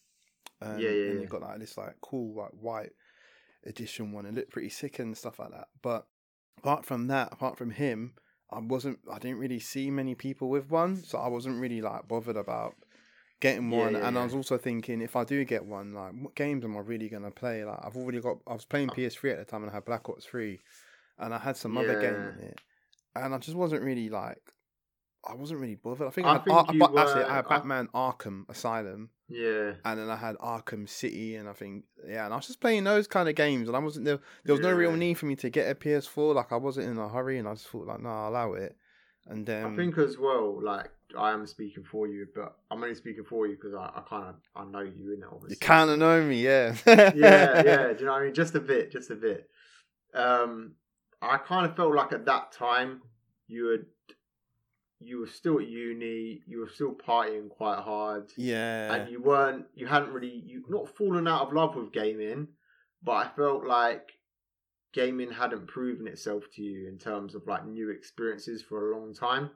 Um, 0.61 0.79
Yeah, 0.79 0.89
yeah, 0.89 1.11
And 1.11 1.19
he 1.21 1.25
got 1.27 1.41
like 1.41 1.59
this 1.59 1.77
like 1.77 1.95
cool 2.01 2.35
like 2.35 2.51
white 2.51 2.91
edition 3.65 4.11
one. 4.11 4.25
It 4.25 4.33
looked 4.33 4.51
pretty 4.51 4.69
sick 4.69 4.99
and 4.99 5.15
stuff 5.15 5.39
like 5.39 5.51
that. 5.51 5.67
But 5.81 6.07
apart 6.57 6.85
from 6.85 7.07
that, 7.07 7.29
apart 7.31 7.57
from 7.57 7.71
him, 7.71 8.13
I 8.49 8.59
wasn't. 8.59 8.99
I 9.11 9.19
didn't 9.19 9.39
really 9.39 9.59
see 9.59 9.91
many 9.91 10.15
people 10.15 10.49
with 10.49 10.69
one, 10.69 11.03
so 11.03 11.19
I 11.19 11.27
wasn't 11.27 11.59
really 11.61 11.81
like 11.81 12.07
bothered 12.07 12.37
about 12.37 12.75
getting 13.39 13.69
one. 13.69 13.93
yeah, 13.93 14.07
and 14.07 14.17
I 14.17 14.23
was 14.23 14.33
also 14.33 14.57
thinking, 14.57 15.01
if 15.01 15.15
I 15.15 15.23
do 15.23 15.43
get 15.45 15.65
one, 15.65 15.93
like 15.93 16.13
what 16.13 16.35
games 16.35 16.63
am 16.65 16.75
I 16.77 16.81
really 16.81 17.09
gonna 17.09 17.31
play? 17.31 17.63
Like 17.63 17.79
I've 17.83 17.95
already 17.95 18.19
got. 18.21 18.37
I 18.47 18.53
was 18.53 18.65
playing 18.65 18.89
Uh. 18.89 18.93
PS3 18.93 19.31
at 19.33 19.37
the 19.39 19.45
time, 19.45 19.61
and 19.63 19.71
I 19.71 19.75
had 19.75 19.85
Black 19.85 20.07
Ops 20.09 20.25
Three, 20.25 20.59
and 21.19 21.33
I 21.33 21.37
had 21.37 21.57
some 21.57 21.77
other 21.77 21.99
game 22.01 22.13
in 22.39 22.47
it, 22.49 22.61
and 23.15 23.33
I 23.33 23.37
just 23.37 23.57
wasn't 23.57 23.83
really 23.83 24.09
like. 24.09 24.41
I 25.29 25.33
wasn't 25.33 25.59
really 25.59 25.75
bothered. 25.75 26.07
I 26.07 26.11
think 26.11 26.25
I 26.27 26.29
I, 26.29 26.33
had, 26.35 26.43
think 26.45 26.55
Ar- 26.55 26.65
but 26.79 26.95
that's 26.95 27.11
it. 27.11 27.25
I 27.29 27.35
had 27.35 27.45
I- 27.45 27.49
Batman 27.49 27.89
Arkham 27.93 28.47
Asylum, 28.49 29.09
Yeah, 29.27 29.73
and 29.83 29.99
then 29.99 30.09
I 30.09 30.15
had 30.15 30.37
Arkham 30.37 30.87
City, 30.87 31.35
and 31.35 31.49
I 31.49 31.53
think 31.53 31.83
yeah, 32.07 32.23
and 32.25 32.33
I 32.33 32.37
was 32.37 32.47
just 32.47 32.61
playing 32.61 32.85
those 32.85 33.07
kind 33.07 33.27
of 33.27 33.35
games, 33.35 33.67
and 33.67 33.75
I 33.75 33.79
wasn't 33.79 34.05
there. 34.05 34.19
There 34.45 34.53
was 34.55 34.61
no 34.61 34.71
real 34.71 34.93
need 34.93 35.15
for 35.17 35.25
me 35.25 35.35
to 35.37 35.49
get 35.49 35.69
a 35.69 35.75
PS4. 35.75 36.33
Like 36.33 36.51
I 36.53 36.55
wasn't 36.57 36.87
in 36.87 36.97
a 36.97 37.09
hurry, 37.09 37.39
and 37.39 37.47
I 37.47 37.53
just 37.55 37.67
thought 37.67 37.87
like, 37.87 37.99
no, 37.99 38.09
I'll 38.09 38.29
allow 38.29 38.53
it. 38.53 38.77
And 39.25 39.45
then 39.45 39.65
I 39.65 39.75
think 39.75 39.97
as 39.97 40.17
well. 40.17 40.61
Like 40.63 40.89
I 41.17 41.31
am 41.31 41.45
speaking 41.47 41.83
for 41.83 42.07
you, 42.07 42.27
but 42.33 42.55
I'm 42.69 42.81
only 42.83 42.95
speaking 42.95 43.23
for 43.23 43.47
you 43.47 43.55
because 43.55 43.73
I, 43.73 43.85
I 43.95 44.01
kind 44.09 44.29
of 44.29 44.35
I 44.55 44.65
know 44.65 44.79
you 44.81 45.13
in 45.13 45.21
it. 45.21 45.29
Obviously, 45.31 45.51
you 45.51 45.57
kind 45.57 45.89
of 45.89 45.99
know 45.99 46.23
me, 46.23 46.43
yeah. 46.43 46.75
yeah, 46.85 47.11
yeah. 47.15 47.93
Do 47.93 47.99
you 47.99 48.05
know 48.05 48.11
what 48.13 48.21
I 48.21 48.25
mean? 48.25 48.33
Just 48.33 48.55
a 48.55 48.59
bit, 48.59 48.91
just 48.91 49.09
a 49.11 49.15
bit. 49.15 49.49
Um, 50.13 50.73
I 51.21 51.37
kind 51.37 51.65
of 51.65 51.75
felt 51.75 51.95
like 51.95 52.11
at 52.11 52.25
that 52.25 52.51
time 52.51 53.01
you 53.47 53.67
had, 53.67 53.85
you 54.99 55.19
were 55.19 55.27
still 55.27 55.59
at 55.59 55.67
uni, 55.67 56.41
you 56.47 56.59
were 56.59 56.69
still 56.69 56.93
partying 56.93 57.49
quite 57.49 57.79
hard, 57.79 58.31
yeah. 58.35 58.93
and 58.93 59.11
you 59.11 59.21
weren't, 59.21 59.65
you 59.75 59.87
hadn't 59.87 60.11
really, 60.11 60.43
you 60.45 60.63
not 60.69 60.95
fallen 60.97 61.27
out 61.27 61.47
of 61.47 61.53
love 61.53 61.75
with 61.75 61.93
gaming, 61.93 62.47
but 63.03 63.11
I 63.11 63.29
felt 63.35 63.65
like 63.65 64.11
gaming 64.93 65.31
hadn't 65.31 65.67
proven 65.67 66.07
itself 66.07 66.45
to 66.55 66.61
you 66.63 66.87
in 66.87 66.97
terms 66.97 67.35
of 67.35 67.45
like 67.47 67.65
new 67.65 67.91
experiences 67.91 68.61
for 68.61 68.91
a 68.91 68.97
long 68.97 69.13
time. 69.13 69.51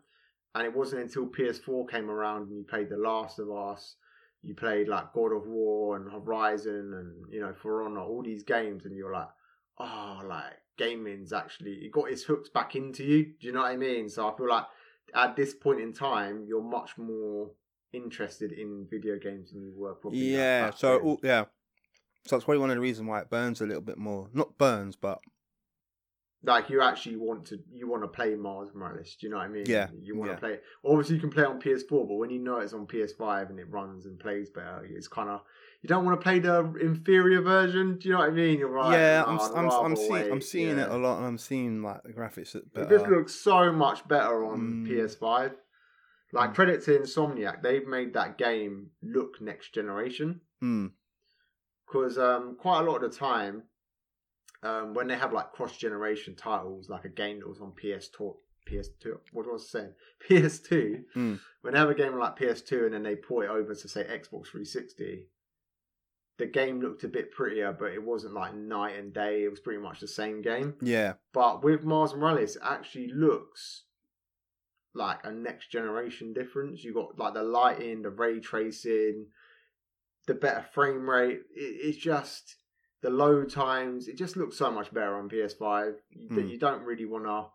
And 0.55 0.65
it 0.65 0.75
wasn't 0.75 1.03
until 1.03 1.27
PS4 1.27 1.89
came 1.89 2.09
around 2.09 2.49
and 2.49 2.57
you 2.57 2.63
played 2.63 2.89
The 2.89 2.97
Last 2.97 3.39
of 3.39 3.49
Us, 3.51 3.95
you 4.43 4.53
played 4.53 4.87
like 4.87 5.13
God 5.13 5.31
of 5.31 5.47
War 5.47 5.95
and 5.97 6.11
Horizon 6.11 6.93
and 6.93 7.31
you 7.33 7.39
know 7.39 7.53
For 7.53 7.83
Honor, 7.83 8.01
all 8.01 8.23
these 8.23 8.43
games, 8.43 8.85
and 8.85 8.95
you're 8.95 9.13
like, 9.13 9.29
oh, 9.79 10.21
like 10.27 10.53
gaming's 10.77 11.31
actually 11.31 11.73
it 11.73 11.91
got 11.91 12.09
its 12.09 12.23
hooks 12.23 12.49
back 12.49 12.75
into 12.75 13.03
you. 13.03 13.23
Do 13.39 13.47
you 13.47 13.53
know 13.53 13.61
what 13.61 13.71
I 13.71 13.77
mean? 13.77 14.09
So 14.09 14.27
I 14.27 14.35
feel 14.35 14.49
like 14.49 14.65
at 15.13 15.35
this 15.35 15.53
point 15.53 15.79
in 15.79 15.93
time, 15.93 16.45
you're 16.47 16.61
much 16.63 16.97
more 16.97 17.51
interested 17.93 18.51
in 18.51 18.87
video 18.89 19.17
games 19.17 19.51
than 19.51 19.61
you 19.61 19.73
were 19.75 19.93
probably. 19.93 20.19
yeah. 20.19 20.71
So 20.71 20.99
all- 20.99 21.11
oh, 21.11 21.19
yeah. 21.23 21.45
So 22.25 22.35
that's 22.35 22.45
probably 22.45 22.59
one 22.59 22.69
of 22.69 22.75
the 22.75 22.81
reasons 22.81 23.07
why 23.09 23.19
it 23.21 23.29
burns 23.29 23.61
a 23.61 23.65
little 23.65 23.81
bit 23.81 23.97
more. 23.97 24.29
Not 24.33 24.57
burns, 24.57 24.95
but 24.95 25.19
like 26.43 26.69
you 26.69 26.81
actually 26.81 27.17
want 27.17 27.45
to 27.45 27.59
you 27.71 27.87
want 27.87 28.01
to 28.03 28.07
play 28.07 28.33
Miles 28.35 28.71
Morales. 28.73 29.15
Do 29.19 29.27
you 29.27 29.31
know 29.31 29.37
what 29.37 29.45
I 29.45 29.49
mean? 29.49 29.65
Yeah, 29.67 29.87
You 30.01 30.15
want 30.17 30.31
to 30.31 30.37
play. 30.37 30.53
it. 30.53 30.63
Obviously, 30.83 31.15
you 31.15 31.21
can 31.21 31.29
play 31.29 31.43
it 31.43 31.49
on 31.49 31.61
PS4, 31.61 32.07
but 32.07 32.15
when 32.15 32.29
you 32.31 32.39
know 32.39 32.57
it's 32.57 32.73
on 32.73 32.87
PS5 32.87 33.49
and 33.51 33.59
it 33.59 33.69
runs 33.69 34.05
and 34.05 34.19
plays 34.19 34.49
better, 34.49 34.83
it's 34.89 35.07
kind 35.07 35.29
of 35.29 35.41
you 35.81 35.87
don't 35.87 36.03
want 36.05 36.19
to 36.19 36.23
play 36.23 36.39
the 36.39 36.73
inferior 36.81 37.41
version. 37.41 37.97
Do 37.99 38.07
you 38.09 38.13
know 38.13 38.21
what 38.21 38.29
I 38.29 38.33
mean? 38.33 38.59
You're 38.59 38.69
right. 38.71 38.97
yeah, 38.97 39.23
I'm 39.25 39.39
I'm 39.39 39.69
I'm 39.69 39.95
seeing 39.95 40.15
I'm 40.15 40.31
wait." 40.31 40.43
seeing 40.43 40.77
it 40.79 40.89
a 40.89 40.97
lot, 40.97 41.17
and 41.17 41.27
I'm 41.27 41.37
seeing 41.37 41.83
like 41.83 42.01
the 42.03 42.13
graphics 42.13 42.53
that 42.53 42.89
just 42.89 43.07
looks 43.07 43.35
so 43.35 43.71
much 43.71 44.07
better 44.07 44.43
on 44.43 44.85
Mm. 44.85 44.87
PS5. 44.87 45.53
Like 46.33 46.51
Mm. 46.51 46.55
credit 46.55 46.83
to 46.85 46.97
Insomniac, 46.97 47.61
they've 47.61 47.85
made 47.85 48.13
that 48.13 48.37
game 48.37 48.91
look 49.03 49.41
next 49.41 49.73
generation. 49.73 50.41
Hmm. 50.59 50.87
because 51.85 52.17
um, 52.17 52.55
quite 52.57 52.79
a 52.79 52.83
lot 52.83 53.03
of 53.03 53.11
the 53.11 53.17
time, 53.17 53.63
um, 54.63 54.93
when 54.93 55.07
they 55.07 55.15
have 55.17 55.33
like 55.33 55.51
cross 55.53 55.75
generation 55.77 56.35
titles, 56.35 56.89
like 56.89 57.05
a 57.05 57.09
game 57.09 57.39
that 57.39 57.47
was 57.49 57.61
on 57.61 57.71
PS2, 57.71 58.35
PS2, 58.69 59.17
what 59.33 59.51
was 59.51 59.63
I 59.75 59.79
saying? 59.79 59.93
PS2, 60.29 61.03
Mm. 61.15 61.39
when 61.61 61.73
they 61.73 61.79
have 61.79 61.89
a 61.89 61.95
game 61.95 62.17
like 62.17 62.37
PS2 62.37 62.85
and 62.85 62.93
then 62.93 63.03
they 63.03 63.15
port 63.15 63.45
it 63.45 63.49
over 63.51 63.73
to 63.73 63.87
say 63.87 64.03
Xbox 64.03 64.47
360, 64.47 65.27
the 66.37 66.45
game 66.47 66.79
looked 66.79 67.03
a 67.03 67.07
bit 67.07 67.31
prettier, 67.31 67.75
but 67.77 67.91
it 67.91 68.03
wasn't 68.03 68.33
like 68.33 68.55
night 68.55 68.97
and 68.97 69.13
day. 69.13 69.43
It 69.43 69.49
was 69.49 69.59
pretty 69.59 69.81
much 69.81 69.99
the 69.99 70.07
same 70.07 70.41
game. 70.41 70.75
Yeah. 70.81 71.13
But 71.33 71.63
with 71.63 71.83
Miles 71.83 72.15
Morales, 72.15 72.55
it 72.55 72.61
actually 72.65 73.11
looks 73.13 73.83
like 74.95 75.19
a 75.23 75.31
next 75.31 75.71
generation 75.71 76.33
difference. 76.33 76.83
You 76.83 76.93
got 76.93 77.17
like 77.19 77.33
the 77.35 77.43
lighting, 77.43 78.01
the 78.01 78.09
ray 78.09 78.39
tracing, 78.39 79.27
the 80.27 80.33
better 80.33 80.65
frame 80.73 81.07
rate. 81.09 81.41
It, 81.55 81.61
it's 81.95 81.97
just 81.97 82.55
the 83.01 83.09
load 83.09 83.49
times. 83.51 84.07
It 84.07 84.17
just 84.17 84.35
looks 84.37 84.57
so 84.57 84.71
much 84.71 84.93
better 84.93 85.15
on 85.15 85.29
PS5 85.29 85.95
that 86.29 86.45
Mm. 86.45 86.49
you 86.49 86.57
don't 86.59 86.83
really 86.83 87.05
want 87.05 87.25
to. 87.25 87.45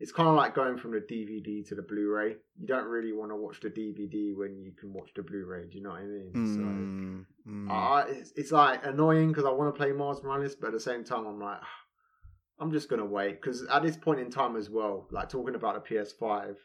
It's 0.00 0.10
kind 0.12 0.28
of 0.28 0.34
like 0.34 0.54
going 0.54 0.76
from 0.76 0.90
the 0.90 1.00
DVD 1.00 1.66
to 1.68 1.74
the 1.74 1.82
Blu-ray. 1.82 2.36
You 2.58 2.66
don't 2.66 2.86
really 2.86 3.12
want 3.12 3.30
to 3.30 3.36
watch 3.36 3.60
the 3.60 3.70
DVD 3.70 4.34
when 4.36 4.58
you 4.60 4.72
can 4.72 4.92
watch 4.92 5.10
the 5.14 5.22
Blu-ray. 5.22 5.68
Do 5.68 5.76
you 5.78 5.82
know 5.84 5.90
what 5.90 6.00
I 6.00 6.04
mean? 6.04 6.32
So. 6.34 6.60
Mm, 6.60 7.26
mm. 7.46 7.70
Uh, 7.70 8.06
it's, 8.08 8.32
it's 8.34 8.50
like 8.52 8.84
annoying 8.84 9.28
because 9.28 9.44
I 9.44 9.50
want 9.50 9.72
to 9.72 9.78
play 9.78 9.92
Miles 9.92 10.22
Morales, 10.22 10.56
but 10.56 10.68
at 10.68 10.72
the 10.72 10.80
same 10.80 11.04
time, 11.04 11.26
I'm 11.26 11.40
like, 11.40 11.60
I'm 12.58 12.72
just 12.72 12.88
gonna 12.88 13.04
wait 13.04 13.40
because 13.40 13.64
at 13.66 13.82
this 13.82 13.96
point 13.96 14.20
in 14.20 14.30
time 14.30 14.56
as 14.56 14.68
well, 14.70 15.06
like 15.10 15.28
talking 15.28 15.54
about 15.54 15.74
the 15.84 15.94
PS5, 15.94 16.56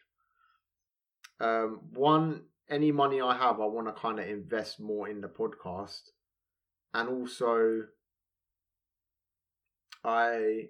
um, 1.40 1.80
one 1.94 2.44
any 2.70 2.92
money 2.92 3.20
I 3.22 3.36
have, 3.36 3.60
I 3.60 3.66
want 3.66 3.88
to 3.88 3.94
kind 3.94 4.20
of 4.20 4.28
invest 4.28 4.80
more 4.80 5.08
in 5.10 5.22
the 5.22 5.28
podcast, 5.28 6.02
and 6.94 7.10
also 7.10 7.84
I 10.04 10.68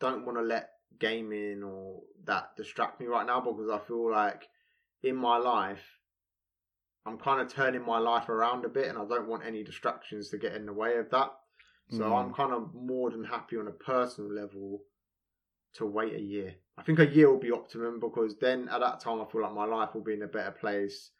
don't 0.00 0.24
want 0.26 0.38
to 0.38 0.42
let 0.42 0.70
gaming 0.98 1.62
or 1.62 2.00
that 2.24 2.56
distract 2.56 3.00
me 3.00 3.06
right 3.06 3.26
now 3.26 3.40
because 3.40 3.68
I 3.70 3.78
feel 3.86 4.10
like 4.10 4.42
in 5.02 5.16
my 5.16 5.36
life 5.38 5.82
I'm 7.04 7.18
kind 7.18 7.40
of 7.40 7.52
turning 7.52 7.84
my 7.84 7.98
life 7.98 8.28
around 8.28 8.64
a 8.64 8.68
bit 8.68 8.88
and 8.88 8.98
I 8.98 9.04
don't 9.04 9.28
want 9.28 9.44
any 9.46 9.62
distractions 9.62 10.30
to 10.30 10.38
get 10.38 10.54
in 10.54 10.66
the 10.66 10.72
way 10.72 10.96
of 10.96 11.10
that. 11.10 11.30
So 11.90 12.00
Mm. 12.00 12.12
I'm 12.26 12.34
kind 12.34 12.52
of 12.52 12.74
more 12.74 13.10
than 13.10 13.22
happy 13.24 13.56
on 13.56 13.68
a 13.68 13.72
personal 13.72 14.32
level 14.32 14.82
to 15.74 15.86
wait 15.86 16.14
a 16.14 16.20
year. 16.20 16.56
I 16.76 16.82
think 16.82 16.98
a 16.98 17.06
year 17.06 17.30
will 17.30 17.38
be 17.38 17.52
optimum 17.52 18.00
because 18.00 18.36
then 18.38 18.68
at 18.70 18.80
that 18.80 18.98
time 19.00 19.20
I 19.20 19.24
feel 19.30 19.42
like 19.42 19.52
my 19.54 19.66
life 19.66 19.94
will 19.94 20.02
be 20.02 20.14
in 20.14 20.22
a 20.22 20.26
better 20.26 20.50
place 20.50 21.10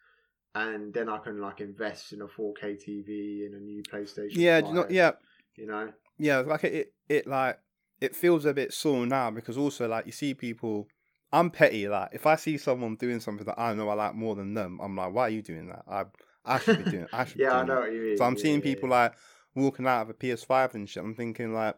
and 0.55 0.93
then 0.93 1.07
I 1.07 1.19
can 1.19 1.39
like 1.39 1.61
invest 1.61 2.11
in 2.11 2.21
a 2.21 2.27
4K 2.27 2.75
TV 2.85 3.45
and 3.45 3.55
a 3.55 3.59
new 3.59 3.81
PlayStation. 3.83 4.35
yeah. 4.35 4.59
do 4.61 4.67
you 4.67 4.73
know- 4.73 4.83
5, 4.83 4.91
yeah. 4.91 5.11
You 5.55 5.67
know? 5.67 5.93
Yeah, 6.17 6.39
like 6.39 6.63
it, 6.63 6.93
it, 7.09 7.27
like 7.27 7.59
it 8.01 8.15
feels 8.15 8.45
a 8.45 8.53
bit 8.53 8.73
sore 8.73 9.05
now 9.05 9.31
because 9.31 9.57
also 9.57 9.87
like 9.87 10.05
you 10.05 10.11
see 10.11 10.33
people. 10.33 10.87
I'm 11.31 11.49
petty. 11.51 11.89
Like 11.89 12.09
if 12.13 12.25
I 12.25 12.37
see 12.37 12.57
someone 12.57 12.95
doing 12.95 13.19
something 13.19 13.45
that 13.45 13.59
I 13.59 13.73
know 13.73 13.89
I 13.89 13.95
like 13.95 14.15
more 14.15 14.33
than 14.35 14.53
them, 14.53 14.79
I'm 14.81 14.95
like, 14.95 15.11
why 15.13 15.23
are 15.23 15.29
you 15.29 15.41
doing 15.41 15.67
that? 15.67 15.83
I 15.87 16.05
I 16.45 16.59
should 16.59 16.77
be 16.77 16.89
doing. 16.89 17.07
I 17.11 17.25
should. 17.25 17.41
yeah, 17.41 17.51
I 17.51 17.63
know 17.65 17.75
that. 17.75 17.81
what 17.81 17.91
you 17.93 18.01
mean. 18.01 18.17
So 18.17 18.23
I'm 18.23 18.35
Yeah, 18.35 18.41
seeing 18.41 18.55
yeah, 18.59 18.63
people 18.63 18.89
yeah. 18.89 18.95
like 18.95 19.13
walking 19.53 19.87
out 19.87 20.03
of 20.03 20.09
a 20.09 20.13
PS5 20.13 20.73
and 20.75 20.87
shit. 20.89 21.03
I'm 21.03 21.15
thinking 21.15 21.53
like, 21.53 21.75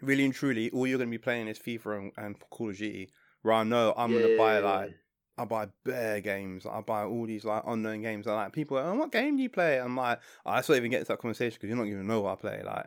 really 0.00 0.24
and 0.24 0.34
truly, 0.34 0.70
all 0.70 0.86
you're 0.86 0.98
gonna 0.98 1.10
be 1.10 1.18
playing 1.18 1.48
is 1.48 1.58
FIFA 1.58 1.98
and, 1.98 2.12
and 2.18 2.36
Call 2.50 2.70
of 2.70 2.76
Duty. 2.76 3.10
Where 3.42 3.54
I 3.54 3.64
know 3.64 3.94
I'm 3.96 4.12
gonna 4.12 4.36
buy 4.36 4.58
like 4.58 4.94
I 5.38 5.44
buy 5.46 5.68
bare 5.84 6.20
games. 6.20 6.66
I 6.66 6.80
buy 6.82 7.04
all 7.04 7.26
these 7.26 7.44
like 7.44 7.62
unknown 7.66 8.02
games. 8.02 8.26
And 8.26 8.36
like 8.36 8.52
people, 8.52 8.76
are, 8.76 8.84
oh, 8.90 8.94
what 8.94 9.10
game 9.12 9.36
do 9.36 9.42
you 9.42 9.48
play? 9.48 9.80
I'm 9.80 9.96
like, 9.96 10.20
oh, 10.44 10.50
I 10.50 10.60
still 10.60 10.76
even 10.76 10.90
get 10.90 11.00
to 11.00 11.04
that 11.06 11.18
conversation 11.20 11.54
because 11.58 11.68
you're 11.68 11.78
not 11.78 11.86
even 11.90 12.06
know 12.06 12.20
what 12.20 12.32
I 12.32 12.36
play. 12.36 12.62
Like, 12.64 12.86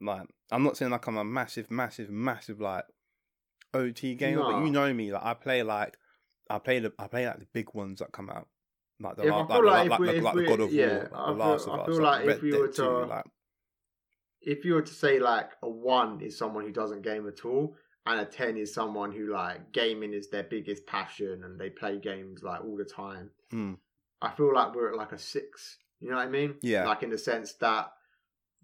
like 0.00 0.26
I'm 0.50 0.62
not 0.62 0.76
saying 0.76 0.90
like 0.90 1.06
I'm 1.06 1.16
a 1.16 1.24
massive, 1.24 1.70
massive, 1.70 2.10
massive 2.10 2.60
like 2.60 2.84
OT 3.74 4.14
gamer, 4.14 4.42
but 4.42 4.64
you 4.64 4.70
know 4.70 4.92
me. 4.92 5.12
Like 5.12 5.24
I 5.24 5.34
play 5.34 5.62
like 5.62 5.96
I 6.48 6.58
play 6.58 6.78
the 6.80 6.92
I 6.98 7.06
play 7.06 7.26
like 7.26 7.38
the 7.38 7.46
big 7.52 7.72
ones 7.74 8.00
that 8.00 8.12
come 8.12 8.30
out. 8.30 8.48
Like 8.98 9.16
the 9.16 9.22
If 9.24 9.30
la- 9.30 9.42
like, 9.42 9.62
like 9.62 9.90
like, 9.90 10.00
we- 10.00 10.20
like, 10.20 10.34
the 10.34 10.44
God 10.46 10.60
of 10.60 10.72
yeah, 10.72 10.86
War, 10.86 11.10
I 11.14 11.26
the 11.32 11.36
feel- 11.36 11.36
Last 11.36 11.68
I 11.68 11.72
of 11.72 11.80
Us, 11.80 11.86
feel 11.86 12.02
like 12.02 12.26
if 12.26 12.40
Dead 12.42 12.52
were 12.60 12.68
2, 12.68 12.72
to- 12.72 12.88
like 13.06 13.24
if 14.42 14.64
you 14.64 14.74
were 14.74 14.82
to 14.82 14.92
say 14.94 15.18
like 15.18 15.50
a 15.62 15.68
one 15.68 16.20
is 16.20 16.36
someone 16.38 16.64
who 16.64 16.72
doesn't 16.72 17.02
game 17.02 17.26
at 17.28 17.44
all, 17.44 17.76
and 18.06 18.20
a 18.20 18.24
ten 18.24 18.56
is 18.56 18.72
someone 18.74 19.12
who 19.12 19.32
like 19.32 19.72
gaming 19.72 20.12
is 20.12 20.30
their 20.30 20.42
biggest 20.42 20.86
passion 20.86 21.44
and 21.44 21.58
they 21.60 21.70
play 21.70 21.98
games 21.98 22.42
like 22.42 22.62
all 22.62 22.76
the 22.76 22.84
time, 22.84 23.30
hmm. 23.50 23.74
I 24.22 24.30
feel 24.32 24.52
like 24.54 24.74
we're 24.74 24.90
at 24.92 24.96
like 24.98 25.12
a 25.12 25.18
six. 25.18 25.78
You 26.00 26.10
know 26.10 26.16
what 26.16 26.26
I 26.26 26.30
mean? 26.30 26.54
Yeah. 26.62 26.86
Like 26.86 27.02
in 27.02 27.10
the 27.10 27.18
sense 27.18 27.52
that 27.60 27.92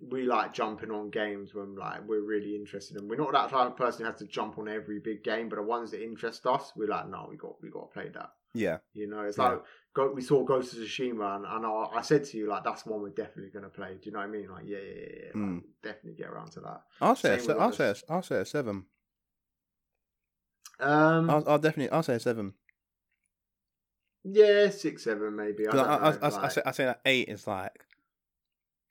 we 0.01 0.25
like 0.25 0.53
jumping 0.53 0.91
on 0.91 1.11
games 1.11 1.55
when 1.55 1.75
like 1.75 2.07
we're 2.07 2.21
really 2.25 2.55
interested 2.55 2.97
in. 2.99 3.09
We're 3.09 3.17
not 3.17 3.33
that 3.33 3.51
type 3.51 3.69
of 3.69 3.77
person 3.77 4.05
who 4.05 4.11
has 4.11 4.21
to 4.21 4.27
jump 4.27 4.59
on 4.59 4.69
every 4.69 4.99
big 4.99 5.25
game, 5.25 5.49
but 5.49 5.57
the 5.57 5.63
ones 5.63 5.91
that 5.93 6.03
interest 6.03 6.45
us, 6.47 6.73
we're 6.77 6.89
like, 6.89 7.09
no, 7.09 7.27
we 7.31 7.37
got 7.37 7.55
we 7.63 7.71
got 7.71 7.91
to 7.91 7.95
play 8.01 8.11
that. 8.13 8.31
yeah, 8.55 8.79
You 8.93 9.07
know, 9.09 9.21
it's 9.23 9.39
Yeah. 9.39 9.49
like 9.49 9.63
go, 9.95 10.13
we 10.13 10.21
saw 10.21 10.45
Ghost 10.45 10.75
of 10.75 10.81
Tsushima, 10.81 11.37
and, 11.37 11.47
and 11.47 11.65
I, 11.65 11.99
I 11.99 12.03
said 12.03 12.25
to 12.25 12.37
you 12.37 12.47
like 12.49 12.63
that's 12.65 12.85
one 12.85 13.01
we're 13.01 13.09
definitely 13.11 13.51
going 13.51 13.65
to 13.65 13.71
play. 13.71 13.95
Do 13.95 14.01
you 14.05 14.13
know 14.13 14.19
what 14.19 14.29
I 14.29 14.31
mean? 14.31 14.49
Like, 14.51 14.65
yeah, 14.67 14.79
yeah, 14.79 14.95
yeah, 15.01 15.17
yeah. 15.29 15.33
Mm. 15.35 15.53
we'll 15.63 15.63
definitely 15.83 16.15
get 16.23 16.29
around 16.31 16.51
to 16.53 16.61
that. 16.61 16.83
I'll 17.01 17.17
say 17.17 17.37
a, 17.37 17.41
se- 17.41 17.55
I'll 17.59 17.73
say. 17.73 17.95
I'll 18.11 18.23
say 18.23 18.37
a 18.41 18.45
seven. 18.45 18.85
Um, 20.79 21.31
I'll, 21.31 21.45
I'll 21.49 21.59
definitely 21.59 21.89
I'll 21.91 22.03
say 22.03 22.17
a 22.17 22.21
seven. 22.21 22.53
yeah, 24.25 24.69
six, 24.69 25.05
seven, 25.05 25.35
maybe. 25.35 25.67
I, 25.67 25.71
I, 25.73 25.81
I, 26.11 26.11
know, 26.11 26.19
I, 26.43 26.49
say, 26.49 26.63
I 26.67 26.71
say 26.73 26.85
that 26.85 27.01
eight 27.07 27.31
is 27.31 27.47
like 27.47 27.86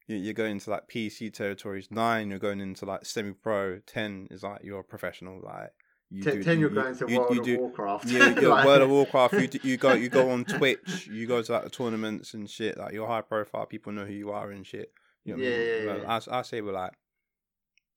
you're 0.07 0.33
going 0.33 0.51
into 0.51 0.69
like 0.69 0.87
PC 0.87 1.33
territories. 1.33 1.87
Nine, 1.91 2.29
you're 2.29 2.39
going 2.39 2.59
into 2.61 2.85
like 2.85 3.05
semi-pro. 3.05 3.79
Ten 3.87 4.27
is 4.31 4.43
like 4.43 4.61
you're 4.63 4.79
a 4.81 4.83
professional. 4.83 5.41
Like 5.43 5.71
you 6.11 6.23
ten, 6.23 6.33
do, 6.35 6.43
10 6.43 6.53
you, 6.53 6.59
you're 6.59 6.69
you- 6.69 6.75
going 6.75 6.95
to 6.95 7.11
you- 7.11 7.19
World 7.19 7.33
you 7.33 7.39
of 7.41 7.45
do- 7.45 7.59
Warcraft. 7.59 8.05
Yeah, 8.05 8.39
you're 8.39 8.49
Like- 8.55 8.65
World 8.65 8.81
of 8.83 8.89
Warcraft. 8.89 9.33
You, 9.33 9.47
d- 9.47 9.59
you 9.63 9.77
go 9.77 9.93
you 9.93 10.09
go 10.09 10.29
on 10.29 10.45
Twitch. 10.45 11.07
You 11.07 11.25
go 11.27 11.41
to 11.41 11.51
like 11.51 11.63
the 11.63 11.69
tournaments 11.69 12.33
and 12.33 12.49
shit. 12.49 12.77
Like 12.77 12.93
you're 12.93 13.07
high 13.07 13.21
profile. 13.21 13.65
People 13.65 13.91
know 13.93 14.05
who 14.05 14.13
you 14.13 14.31
are 14.31 14.51
and 14.51 14.65
shit. 14.65 14.91
You 15.23 15.35
know 15.35 15.43
what 15.43 15.47
I 15.47 15.49
Yeah, 15.51 15.57
mean? 15.57 15.85
yeah, 15.87 15.95
yeah. 16.03 16.19
I, 16.31 16.39
I 16.39 16.41
say 16.43 16.61
we're 16.61 16.71
like, 16.73 16.93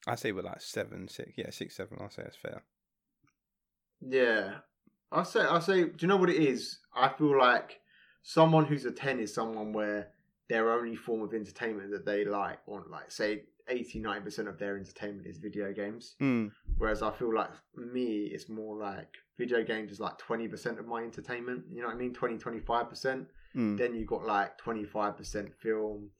I 0.06 0.14
say 0.14 0.32
we're 0.32 0.40
like 0.42 0.62
seven, 0.62 1.08
six. 1.08 1.32
Yeah, 1.36 1.50
six, 1.50 1.76
seven. 1.76 1.98
I'll 2.00 2.08
say 2.10 2.22
that's 2.22 2.36
fair. 2.36 2.62
Yeah, 4.00 4.54
I 5.12 5.22
say, 5.24 5.40
I 5.40 5.58
say. 5.58 5.84
Do 5.84 5.92
you 6.00 6.08
know 6.08 6.16
what 6.16 6.30
it 6.30 6.36
is? 6.42 6.78
I 6.94 7.08
feel 7.10 7.36
like 7.38 7.80
someone 8.22 8.64
who's 8.64 8.84
a 8.84 8.92
ten 8.92 9.20
is 9.20 9.34
someone 9.34 9.72
where 9.72 10.08
their 10.48 10.72
only 10.72 10.96
form 10.96 11.22
of 11.22 11.34
entertainment 11.34 11.90
that 11.90 12.06
they 12.06 12.24
like, 12.24 12.58
or 12.66 12.84
like 12.90 13.10
say 13.10 13.42
80 13.68 13.98
90 14.00 14.20
percent 14.22 14.48
of 14.48 14.58
their 14.58 14.76
entertainment 14.78 15.26
is 15.26 15.38
video 15.38 15.72
games. 15.72 16.14
Mm, 16.22 16.50
Whereas 16.78 17.02
I 17.02 17.10
feel 17.12 17.34
like 17.34 17.50
me, 17.76 18.30
it's 18.32 18.48
more 18.48 18.76
like 18.76 19.08
video 19.36 19.62
games 19.62 19.92
is 19.92 20.00
like 20.00 20.16
twenty 20.18 20.48
percent 20.48 20.78
of 20.78 20.86
my 20.86 21.02
entertainment. 21.02 21.64
You 21.70 21.82
know 21.82 21.88
what 21.88 21.96
I 21.96 21.98
mean? 21.98 22.14
20 22.14 22.38
25 22.38 22.88
percent. 22.88 23.28
mm. 23.54 23.76
Then 23.76 23.94
you 23.94 24.06
got 24.06 24.24
like 24.24 24.56
twenty 24.58 24.84
five 24.84 25.16
percent 25.16 25.54
film. 25.60 26.10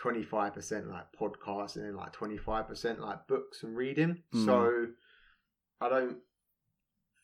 25% 0.00 0.88
like 0.88 1.06
podcasts 1.20 1.74
and 1.74 1.84
then 1.84 1.96
like 1.96 2.12
25% 2.14 3.00
like 3.00 3.26
books 3.26 3.64
and 3.64 3.76
reading. 3.76 4.22
Mm. 4.32 4.44
So 4.44 4.86
I 5.80 5.88
don't 5.88 6.18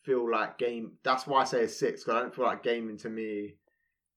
feel 0.03 0.29
like 0.29 0.57
game. 0.57 0.97
That's 1.03 1.25
why 1.25 1.41
I 1.41 1.45
say 1.45 1.63
a 1.63 1.69
six. 1.69 2.03
Because 2.03 2.17
I 2.17 2.21
don't 2.21 2.35
feel 2.35 2.43
like 2.43 2.63
gaming 2.63 2.97
to 2.97 3.09
me. 3.09 3.55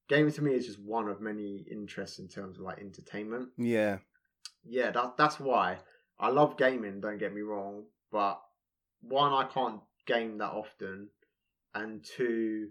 Gaming 0.08 0.32
to 0.32 0.42
me 0.42 0.54
is 0.54 0.66
just 0.66 0.80
one 0.80 1.08
of 1.08 1.20
many 1.20 1.64
interests 1.70 2.18
in 2.18 2.28
terms 2.28 2.56
of 2.58 2.62
like 2.64 2.78
entertainment. 2.78 3.50
Yeah, 3.58 3.98
Yeah, 4.64 4.90
that 4.92 5.16
that's 5.16 5.38
why 5.38 5.78
I 6.18 6.30
love 6.30 6.56
gaming. 6.56 7.00
Don't 7.00 7.18
get 7.18 7.34
me 7.34 7.42
wrong, 7.42 7.84
but 8.10 8.40
one, 9.00 9.32
I 9.32 9.44
can't 9.44 9.80
game 10.06 10.38
that 10.38 10.50
often, 10.50 11.08
and 11.74 12.02
two, 12.02 12.68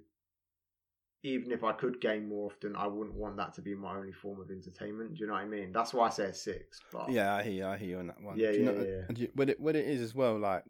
even 1.24 1.52
if 1.52 1.64
I 1.64 1.74
could 1.74 2.00
game 2.02 2.30
more 2.30 2.52
often, 2.52 2.76
I 2.76 2.88
wouldn't 2.88 3.16
want 3.16 3.38
that 3.38 3.54
to 3.56 3.62
be 3.62 3.76
my 3.76 3.96
only 3.98 4.12
form 4.14 4.40
of 4.42 4.50
entertainment. 4.50 5.16
Do 5.16 5.20
you 5.22 5.28
know 5.28 5.34
what 5.34 5.44
I 5.44 5.46
mean? 5.48 5.72
That's 5.72 5.94
why 5.94 6.08
I 6.08 6.10
say 6.10 6.32
six. 6.32 6.80
But 6.92 7.12
yeah. 7.12 7.36
I 7.36 7.44
hear 7.44 7.52
you. 7.54 7.66
I 7.66 7.78
hear 7.78 7.90
you 7.90 8.00
on 8.00 8.08
that 8.08 8.22
one. 8.22 8.38
Yeah, 8.40 8.52
Do 8.52 8.58
you 8.60 8.64
yeah, 8.66 8.72
know, 8.72 9.04
yeah. 9.10 9.16
you- 9.16 9.32
What 9.36 9.50
it 9.50 9.60
what 9.60 9.76
it 9.76 9.88
is 9.88 10.02
as 10.02 10.16
well. 10.16 10.40
Like, 10.40 10.64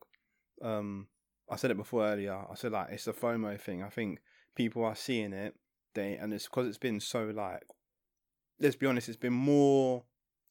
um, 0.61 1.07
I 1.49 1.55
said 1.55 1.71
it 1.71 1.77
before 1.77 2.05
earlier. 2.05 2.33
I 2.33 2.55
said 2.55 2.71
like 2.71 2.89
it's 2.91 3.07
a 3.07 3.13
FOMO 3.13 3.59
thing. 3.59 3.83
I 3.83 3.89
think 3.89 4.19
people 4.55 4.83
are 4.83 4.95
seeing 4.95 5.33
it. 5.33 5.55
They 5.93 6.15
and 6.15 6.33
it's 6.33 6.45
because 6.45 6.67
it's 6.67 6.77
been 6.77 6.99
so 6.99 7.25
like. 7.25 7.63
Let's 8.59 8.75
be 8.75 8.87
honest. 8.87 9.07
It's 9.07 9.17
been 9.17 9.33
more 9.33 10.03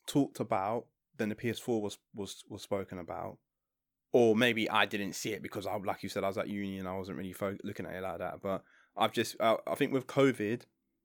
talked 0.06 0.38
about 0.40 0.86
than 1.16 1.28
the 1.28 1.34
PS4 1.34 1.80
was 1.80 1.98
was 2.14 2.44
was 2.48 2.62
spoken 2.62 2.98
about. 2.98 3.38
Or 4.12 4.34
maybe 4.34 4.70
I 4.70 4.86
didn't 4.86 5.14
see 5.14 5.32
it 5.32 5.42
because 5.42 5.66
I, 5.66 5.76
like 5.76 6.02
you 6.02 6.08
said, 6.08 6.24
I 6.24 6.28
was 6.28 6.38
at 6.38 6.48
uni 6.48 6.78
and 6.78 6.88
I 6.88 6.96
wasn't 6.96 7.18
really 7.18 7.32
fo- 7.32 7.58
looking 7.62 7.84
at 7.84 7.94
it 7.94 8.02
like 8.02 8.18
that. 8.18 8.40
But 8.40 8.62
I've 8.96 9.12
just, 9.12 9.36
I, 9.40 9.56
I 9.66 9.74
think 9.74 9.92
with 9.92 10.06
COVID, 10.06 10.62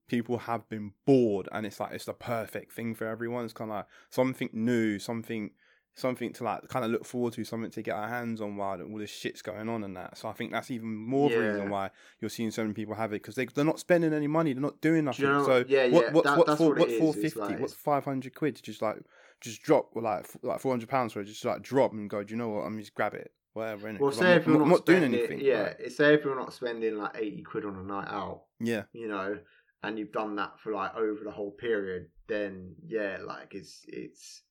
people 0.07 0.37
have 0.37 0.69
been 0.69 0.93
bored, 1.05 1.49
and 1.51 1.65
it's 1.65 1.79
like 1.79 1.91
it's 1.93 2.05
the 2.05 2.13
perfect 2.13 2.71
thing 2.71 2.95
for 2.95 3.07
everyone. 3.07 3.43
It's 3.43 3.53
kind 3.53 3.71
of 3.71 3.77
like 3.77 3.85
something 4.09 4.49
new, 4.53 4.99
something, 4.99 5.51
something 5.93 6.31
to 6.33 6.43
like 6.43 6.67
kind 6.69 6.85
of 6.85 6.91
look 6.91 7.05
forward 7.05 7.33
to, 7.33 7.43
something 7.43 7.69
to 7.71 7.81
get 7.81 7.95
our 7.95 8.07
hands 8.07 8.39
on 8.41 8.55
while 8.55 8.81
all 8.81 8.97
this 8.97 9.09
shit's 9.11 9.41
going 9.41 9.67
on 9.69 9.83
and 9.83 9.95
that. 9.97 10.17
So 10.17 10.29
I 10.29 10.33
think 10.33 10.51
that's 10.51 10.71
even 10.71 10.87
more 10.95 11.29
of 11.29 11.35
a 11.35 11.39
reason 11.51 11.69
why 11.69 11.89
you're 12.19 12.29
seeing 12.29 12.49
so 12.51 12.61
many 12.63 12.73
people 12.73 12.95
have 12.95 13.11
it 13.11 13.21
because 13.21 13.35
they 13.35 13.45
they're 13.45 13.65
not 13.65 13.79
spending 13.79 14.13
any 14.13 14.27
money, 14.27 14.53
they're 14.53 14.61
not 14.61 14.79
doing 14.81 15.05
nothing. 15.05 15.25
you 15.25 15.31
know- 15.31 15.45
so 15.45 15.65
yeah, 15.67 15.87
what 15.89 16.05
yeah, 16.05 16.11
what's 16.11 16.27
that- 16.27 16.37
what 16.37 16.47
that's 16.47 16.57
four, 16.57 16.69
what 16.69 16.79
what's 16.79 16.97
four 16.97 17.13
fifty? 17.13 17.39
like- 17.39 17.59
What's 17.59 17.73
five 17.73 18.05
hundred 18.05 18.33
quid 18.35 18.55
to 18.55 18.61
just 18.61 18.81
like 18.81 18.97
just 19.41 19.61
drop 19.63 19.89
like 19.95 20.27
like 20.43 20.59
four 20.59 20.71
hundred 20.71 20.89
pounds 20.89 21.13
for 21.13 21.21
it, 21.21 21.25
just 21.25 21.43
like 21.45 21.61
drop 21.61 21.91
and 21.93 22.09
go. 22.09 22.23
Do 22.23 22.31
you 22.33 22.37
know 22.37 22.49
what? 22.49 22.61
I'm 22.61 22.79
just 22.79 22.93
grab 22.95 23.13
it, 23.13 23.31
whatever. 23.53 23.91
Innit? 23.91 23.99
well, 23.99 24.11
say 24.11 24.33
I'm 24.33 24.37
if 24.39 24.47
you're 24.47 24.59
not, 24.59 24.67
not, 24.67 24.85
doing 24.85 25.03
anything. 25.03 25.39
yeah. 25.41 25.73
like, 25.79 25.89
Say 25.91 26.13
if 26.13 26.23
you're 26.23 26.35
not 26.39 26.53
spending 26.53 26.95
like 26.97 27.17
eighty 27.17 27.41
quid 27.41 27.65
on 27.65 27.75
a 27.75 27.83
night 27.83 28.07
out, 28.07 28.43
yeah, 28.59 28.83
you 28.93 29.07
know, 29.07 29.37
and 29.83 29.97
you've 29.99 30.11
done 30.13 30.35
that 30.37 30.59
for 30.63 30.71
like 30.73 30.95
over 30.95 31.21
the 31.23 31.31
whole 31.31 31.51
period, 31.51 32.07
then 32.29 32.75
yeah, 32.87 33.17
like 33.25 33.53
it's 33.55 33.81
it's 33.87 34.43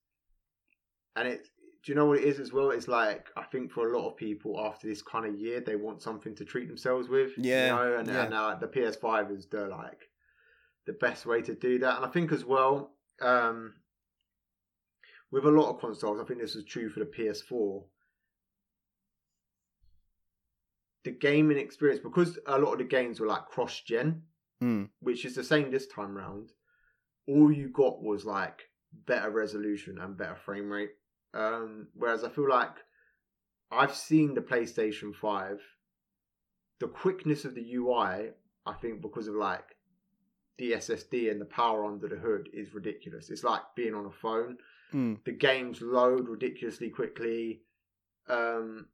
and 1.16 1.28
it. 1.28 1.48
Do 1.82 1.90
you 1.90 1.96
know 1.96 2.04
what 2.04 2.18
it 2.18 2.24
is 2.24 2.38
as 2.38 2.52
well? 2.52 2.70
It's 2.70 2.88
like 2.88 3.28
I 3.38 3.42
think 3.44 3.72
for 3.72 3.90
a 3.90 3.98
lot 3.98 4.06
of 4.06 4.16
people 4.16 4.60
after 4.60 4.86
this 4.86 5.00
kind 5.00 5.24
of 5.24 5.40
year, 5.40 5.60
they 5.60 5.76
want 5.76 6.02
something 6.02 6.34
to 6.34 6.44
treat 6.44 6.68
themselves 6.68 7.08
with. 7.08 7.30
Yeah, 7.38 7.66
you 7.66 7.72
know, 7.72 7.98
and, 7.98 8.08
yeah. 8.08 8.24
and 8.24 8.34
uh, 8.34 8.56
the 8.60 8.68
PS5 8.68 9.34
is 9.34 9.46
the 9.46 9.66
like 9.66 10.10
the 10.86 10.92
best 10.92 11.26
way 11.26 11.40
to 11.42 11.54
do 11.54 11.78
that. 11.78 11.96
And 11.96 12.04
I 12.04 12.08
think 12.08 12.32
as 12.32 12.44
well, 12.44 12.92
um, 13.22 13.74
with 15.30 15.44
a 15.44 15.50
lot 15.50 15.70
of 15.70 15.80
consoles, 15.80 16.20
I 16.20 16.24
think 16.24 16.40
this 16.40 16.54
was 16.54 16.64
true 16.64 16.88
for 16.88 17.00
the 17.00 17.06
PS4. 17.06 17.84
The 21.04 21.12
gaming 21.12 21.58
experience, 21.58 22.00
because 22.02 22.38
a 22.46 22.58
lot 22.58 22.72
of 22.72 22.78
the 22.78 22.84
games 22.84 23.20
were 23.20 23.26
like 23.26 23.46
cross 23.46 23.80
gen, 23.80 24.22
mm, 24.62 24.88
which 25.00 25.24
is 25.24 25.34
the 25.34 25.44
same 25.44 25.70
this 25.70 25.86
time 25.86 26.14
round. 26.16 26.50
All 27.26 27.50
you 27.50 27.68
got 27.68 28.02
was 28.02 28.24
like 28.24 28.62
better 29.06 29.30
resolution 29.30 29.98
and 29.98 30.16
better 30.16 30.36
frame 30.36 30.70
rate. 30.70 30.90
Um, 31.34 31.88
whereas 31.94 32.24
I 32.24 32.28
feel 32.28 32.48
like 32.48 32.74
I've 33.70 33.94
seen 33.94 34.34
the 34.34 34.40
PlayStation 34.40 35.14
5, 35.14 35.60
the 36.80 36.88
quickness 36.88 37.44
of 37.44 37.54
the 37.54 37.74
UI, 37.74 38.30
I 38.66 38.72
think 38.80 39.00
because 39.02 39.28
of 39.28 39.34
like 39.34 39.64
the 40.58 40.72
SSD 40.72 41.30
and 41.30 41.40
the 41.40 41.44
power 41.46 41.84
under 41.86 42.08
the 42.08 42.16
hood 42.16 42.48
is 42.52 42.74
ridiculous. 42.74 43.30
It's 43.30 43.44
like 43.44 43.62
being 43.76 43.94
on 43.94 44.06
a 44.06 44.10
phone. 44.10 44.58
mm, 44.92 45.18
The 45.24 45.32
games 45.32 45.80
load 45.80 46.28
ridiculously 46.28 46.90
quickly. 46.90 47.62
Um, 48.28 48.86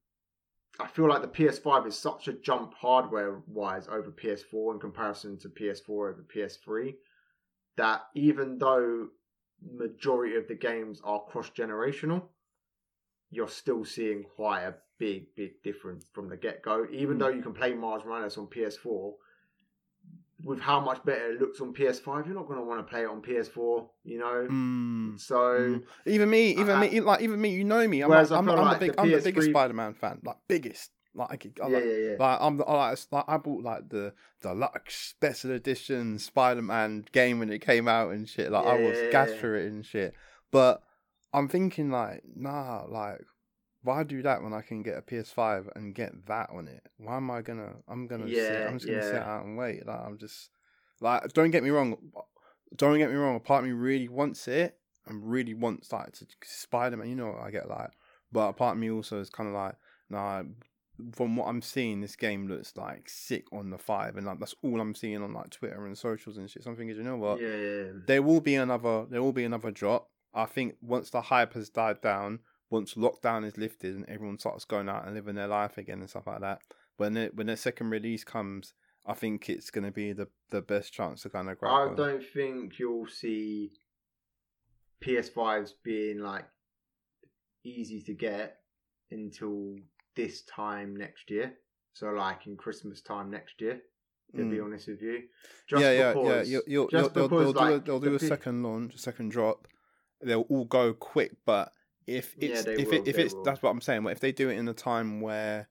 I 0.78 0.86
feel 0.86 1.08
like 1.08 1.22
the 1.22 1.28
PS5 1.28 1.86
is 1.86 1.98
such 1.98 2.28
a 2.28 2.34
jump 2.34 2.74
hardware 2.74 3.40
wise 3.46 3.88
over 3.88 4.10
PS4 4.10 4.74
in 4.74 4.78
comparison 4.80 5.38
to 5.38 5.48
PS4 5.48 5.88
over 5.88 6.24
PS3 6.34 6.94
that 7.78 8.02
even 8.14 8.58
though 8.58 9.08
majority 9.62 10.36
of 10.36 10.48
the 10.48 10.54
games 10.54 11.00
are 11.04 11.20
cross 11.24 11.50
generational, 11.50 12.22
you're 13.30 13.48
still 13.48 13.84
seeing 13.84 14.22
quite 14.22 14.62
a 14.62 14.74
big, 14.98 15.34
big 15.34 15.62
difference 15.62 16.06
from 16.12 16.28
the 16.28 16.36
get 16.36 16.62
go. 16.62 16.86
Even 16.90 17.16
Mm. 17.16 17.20
though 17.20 17.28
you 17.28 17.42
can 17.42 17.52
play 17.52 17.74
Miles 17.74 18.04
Morales 18.04 18.38
on 18.38 18.46
PS4, 18.46 19.14
with 20.44 20.60
how 20.60 20.80
much 20.80 21.02
better 21.04 21.32
it 21.32 21.40
looks 21.40 21.60
on 21.60 21.72
PS5, 21.72 22.26
you're 22.26 22.34
not 22.34 22.46
going 22.46 22.58
to 22.58 22.64
want 22.64 22.78
to 22.86 22.90
play 22.90 23.02
it 23.02 23.06
on 23.08 23.22
PS4, 23.22 23.88
you 24.04 24.18
know? 24.18 24.46
mm, 24.50 25.18
So. 25.18 25.34
mm. 25.34 25.82
Even 26.06 26.30
me, 26.30 26.50
even 26.50 26.76
I- 26.76 26.88
me, 26.88 27.00
like 27.00 27.20
even 27.22 27.40
me, 27.40 27.50
you 27.50 27.64
know 27.64 27.86
me. 27.88 28.02
I'm, 28.02 28.10
like, 28.10 28.30
I'm, 28.30 28.48
I'm, 28.48 28.56
like 28.56 28.78
the 28.78 28.86
big, 28.86 28.96
the 28.96 29.02
I'm 29.02 29.10
the 29.10 29.20
biggest 29.20 29.48
Spider-Man 29.50 29.94
fan, 29.94 30.20
like 30.24 30.36
biggest. 30.46 30.90
Like, 31.16 31.46
I, 31.46 31.68
Yeah, 31.68 31.74
like, 31.74 31.84
yeah, 31.84 31.96
yeah. 31.96 32.16
like 32.18 32.38
I'm, 32.40 32.62
I 32.66 32.72
like, 32.74 32.98
like 33.10 33.24
I 33.26 33.36
bought 33.38 33.62
like 33.62 33.88
the 33.88 34.12
deluxe 34.42 34.94
special 34.94 35.52
edition 35.52 36.18
Spider-Man 36.18 37.06
game 37.12 37.38
when 37.38 37.50
it 37.50 37.60
came 37.60 37.88
out 37.88 38.12
and 38.12 38.28
shit. 38.28 38.52
Like 38.52 38.66
I 38.66 38.74
was 38.74 38.98
yeah, 38.98 39.10
gassed 39.10 39.34
yeah. 39.34 39.40
for 39.40 39.56
it 39.56 39.72
and 39.72 39.84
shit. 39.84 40.14
But 40.50 40.82
I'm 41.32 41.48
thinking 41.48 41.90
like, 41.90 42.22
nah, 42.34 42.84
like 42.88 43.22
why 43.86 44.02
do 44.02 44.20
that 44.22 44.42
when 44.42 44.52
I 44.52 44.62
can 44.62 44.82
get 44.82 44.98
a 44.98 45.02
PS5 45.02 45.68
and 45.76 45.94
get 45.94 46.26
that 46.26 46.50
on 46.52 46.66
it? 46.66 46.82
Why 46.98 47.16
am 47.16 47.30
I 47.30 47.40
gonna? 47.40 47.76
I'm 47.88 48.08
gonna. 48.08 48.26
sit, 48.26 48.36
Yeah, 48.36 48.66
I'm 48.68 48.78
just 48.78 48.86
gonna 48.86 49.02
sit 49.02 49.14
out 49.14 49.44
and 49.44 49.56
wait. 49.56 49.86
Like 49.86 50.00
I'm 50.00 50.18
just 50.18 50.50
like, 51.00 51.32
don't 51.32 51.52
get 51.52 51.62
me 51.62 51.70
wrong. 51.70 51.96
Don't 52.74 52.98
get 52.98 53.10
me 53.10 53.16
wrong. 53.16 53.36
A 53.36 53.40
part 53.40 53.62
of 53.62 53.70
me 53.70 53.74
really 53.74 54.08
wants 54.08 54.48
it, 54.48 54.76
and 55.06 55.30
really 55.30 55.54
wants 55.54 55.92
like 55.92 56.12
to 56.14 56.26
Spider 56.42 56.96
Man. 56.96 57.08
You 57.08 57.14
know, 57.14 57.28
what 57.28 57.42
I 57.42 57.50
get 57.52 57.68
like, 57.68 57.90
but 58.32 58.48
a 58.48 58.52
part 58.52 58.74
of 58.74 58.80
me 58.80 58.90
also 58.90 59.20
is 59.20 59.30
kind 59.30 59.48
of 59.48 59.54
like, 59.54 59.76
nah. 60.10 60.42
From 61.12 61.36
what 61.36 61.48
I'm 61.48 61.62
seeing, 61.62 62.00
this 62.00 62.16
game 62.16 62.48
looks 62.48 62.76
like 62.76 63.08
sick 63.08 63.44
on 63.52 63.70
the 63.70 63.78
five, 63.78 64.16
and 64.16 64.26
like 64.26 64.38
that's 64.38 64.54
all 64.62 64.80
I'm 64.80 64.94
seeing 64.94 65.22
on 65.22 65.32
like 65.32 65.50
Twitter 65.50 65.84
and 65.86 65.96
socials 65.96 66.38
and 66.38 66.48
shit. 66.50 66.62
Something 66.62 66.88
is, 66.88 66.96
you 66.96 67.02
know 67.02 67.16
what? 67.16 67.40
yeah, 67.40 67.48
yeah, 67.48 67.54
yeah. 67.56 67.92
There 68.06 68.22
will 68.22 68.40
be 68.40 68.54
another. 68.54 69.06
There 69.08 69.22
will 69.22 69.32
be 69.32 69.44
another 69.44 69.70
drop. 69.70 70.08
I 70.34 70.46
think 70.46 70.76
once 70.80 71.10
the 71.10 71.22
hype 71.22 71.54
has 71.54 71.68
died 71.68 72.00
down, 72.00 72.40
once 72.70 72.94
lockdown 72.94 73.46
is 73.46 73.56
lifted 73.56 73.94
and 73.94 74.08
everyone 74.08 74.38
starts 74.38 74.64
going 74.64 74.88
out 74.88 75.06
and 75.06 75.14
living 75.14 75.34
their 75.34 75.46
life 75.46 75.78
again 75.78 76.00
and 76.00 76.10
stuff 76.10 76.26
like 76.26 76.40
that, 76.40 76.60
when 76.96 77.16
it 77.16 77.34
when 77.34 77.46
the 77.46 77.56
second 77.56 77.90
release 77.90 78.24
comes, 78.24 78.74
I 79.06 79.14
think 79.14 79.48
it's 79.48 79.70
going 79.70 79.84
to 79.84 79.92
be 79.92 80.12
the 80.12 80.28
the 80.50 80.62
best 80.62 80.92
chance 80.92 81.22
to 81.22 81.30
kind 81.30 81.48
of 81.48 81.58
grab. 81.58 81.72
I 81.72 81.86
one. 81.86 81.96
don't 81.96 82.24
think 82.24 82.78
you'll 82.78 83.06
see 83.06 83.72
PS5s 85.04 85.72
being 85.84 86.20
like 86.20 86.46
easy 87.64 88.02
to 88.02 88.14
get 88.14 88.58
until 89.10 89.76
this 90.16 90.42
time 90.42 90.96
next 90.96 91.30
year. 91.30 91.54
So 91.92 92.08
like 92.08 92.46
in 92.46 92.56
Christmas 92.56 93.00
time 93.02 93.30
next 93.30 93.60
year. 93.60 93.80
To 94.34 94.44
be 94.50 94.56
Mm. 94.56 94.64
honest 94.64 94.88
with 94.88 95.00
you, 95.02 95.22
yeah, 95.70 95.78
yeah, 95.78 95.92
yeah. 95.92 96.12
because- 96.12 96.50
You'll, 96.50 96.62
you'll, 96.66 96.88
just 96.88 97.14
they'll, 97.14 97.28
because, 97.28 97.44
they'll 97.44 97.52
do 97.52 97.58
a, 97.58 97.74
like, 97.74 97.84
they'll 97.84 98.00
the 98.00 98.08
do 98.10 98.16
a 98.16 98.18
P- 98.18 98.26
second 98.26 98.62
launch, 98.64 98.94
a 98.96 98.98
second 98.98 99.28
drop. 99.30 99.68
They'll 100.20 100.40
all 100.50 100.64
go 100.64 100.92
quick, 100.92 101.36
but 101.46 101.72
if 102.08 102.34
it's 102.38 102.64
they 102.64 102.74
if 102.74 102.88
will, 102.88 102.94
it, 102.94 103.08
if 103.08 103.18
it's 103.18 103.34
will. 103.34 103.44
that's 103.44 103.62
what 103.62 103.70
I'm 103.70 103.80
saying. 103.80 104.02
But 104.02 104.10
if 104.12 104.20
they 104.20 104.32
do 104.32 104.48
it 104.50 104.58
in 104.58 104.66
a 104.66 104.74
time 104.74 105.20
where 105.20 105.68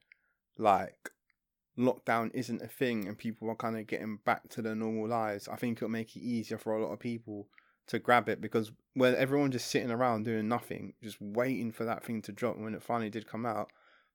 like 0.57 1.11
lockdown 1.77 2.31
isn't 2.33 2.61
a 2.61 2.67
thing 2.67 3.07
and 3.07 3.17
people 3.17 3.49
are 3.49 3.55
kind 3.55 3.77
of 3.77 3.87
getting 3.87 4.19
back 4.25 4.47
to 4.49 4.61
their 4.61 4.73
normal 4.75 5.09
lives, 5.09 5.47
I 5.49 5.57
think 5.57 5.77
it'll 5.79 5.89
make 5.89 6.15
it 6.15 6.21
easier 6.21 6.57
for 6.57 6.73
a 6.77 6.81
lot 6.81 6.93
of 6.93 6.99
people 6.99 7.49
to 7.87 7.99
grab 7.99 8.29
it 8.29 8.39
because 8.41 8.71
when 8.93 9.13
everyone 9.15 9.51
just 9.51 9.69
sitting 9.69 9.91
around 9.91 10.23
doing 10.23 10.47
nothing, 10.47 10.93
just 11.03 11.17
waiting 11.19 11.71
for 11.73 11.83
that 11.83 12.03
thing 12.05 12.21
to 12.23 12.31
drop 12.31 12.57
when 12.57 12.73
it 12.73 12.81
finally 12.81 13.09
did 13.09 13.27
come 13.27 13.45
out. 13.45 13.69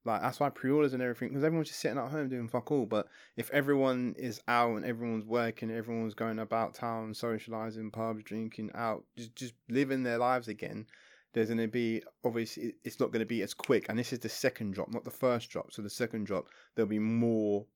Like 0.04 0.22
that's 0.22 0.40
why 0.40 0.48
pre-orders 0.48 0.94
and 0.94 1.02
everything 1.02 1.28
because 1.28 1.44
everyone's 1.44 1.68
just 1.68 1.80
sitting 1.80 1.98
at 1.98 2.10
home 2.10 2.28
doing 2.30 2.48
fuck 2.48 2.70
all. 2.72 2.86
But 2.86 3.06
if 3.36 3.50
everyone 3.50 4.14
is 4.16 4.40
out 4.48 4.76
and 4.76 4.84
everyone's 4.84 5.26
working, 5.26 5.70
everyone's 5.70 6.14
going 6.14 6.38
about 6.38 6.72
town, 6.74 7.12
socializing, 7.12 7.90
pubs, 7.90 8.22
drinking 8.24 8.70
out, 8.74 9.04
just 9.16 9.36
just 9.36 9.54
living 9.68 10.02
their 10.02 10.16
lives 10.16 10.48
again, 10.48 10.86
there's 11.34 11.48
going 11.48 11.58
to 11.58 11.68
be 11.68 12.02
obviously 12.24 12.74
it's 12.82 12.98
not 12.98 13.12
going 13.12 13.20
to 13.20 13.26
be 13.26 13.42
as 13.42 13.52
quick. 13.52 13.86
And 13.90 13.98
this 13.98 14.12
is 14.12 14.20
the 14.20 14.28
second 14.30 14.72
drop, 14.72 14.90
not 14.90 15.04
the 15.04 15.10
first 15.10 15.50
drop. 15.50 15.70
So 15.70 15.82
the 15.82 15.90
second 15.90 16.24
drop, 16.26 16.46
there'll 16.74 16.88
be 16.88 16.98
more 16.98 17.66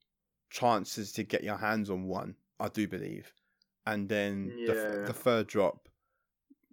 chances 0.51 1.13
to 1.13 1.25
get 1.25 1.45
your 1.45 1.57
hands 1.57 1.91
on 1.91 2.05
one. 2.05 2.37
I 2.61 2.69
do 2.69 2.87
believe, 2.89 3.33
and 3.87 4.09
then 4.09 4.47
the, 4.67 4.73
Yeah. 4.73 5.01
f- 5.03 5.07
the 5.09 5.13
third 5.13 5.47
drop, 5.49 5.89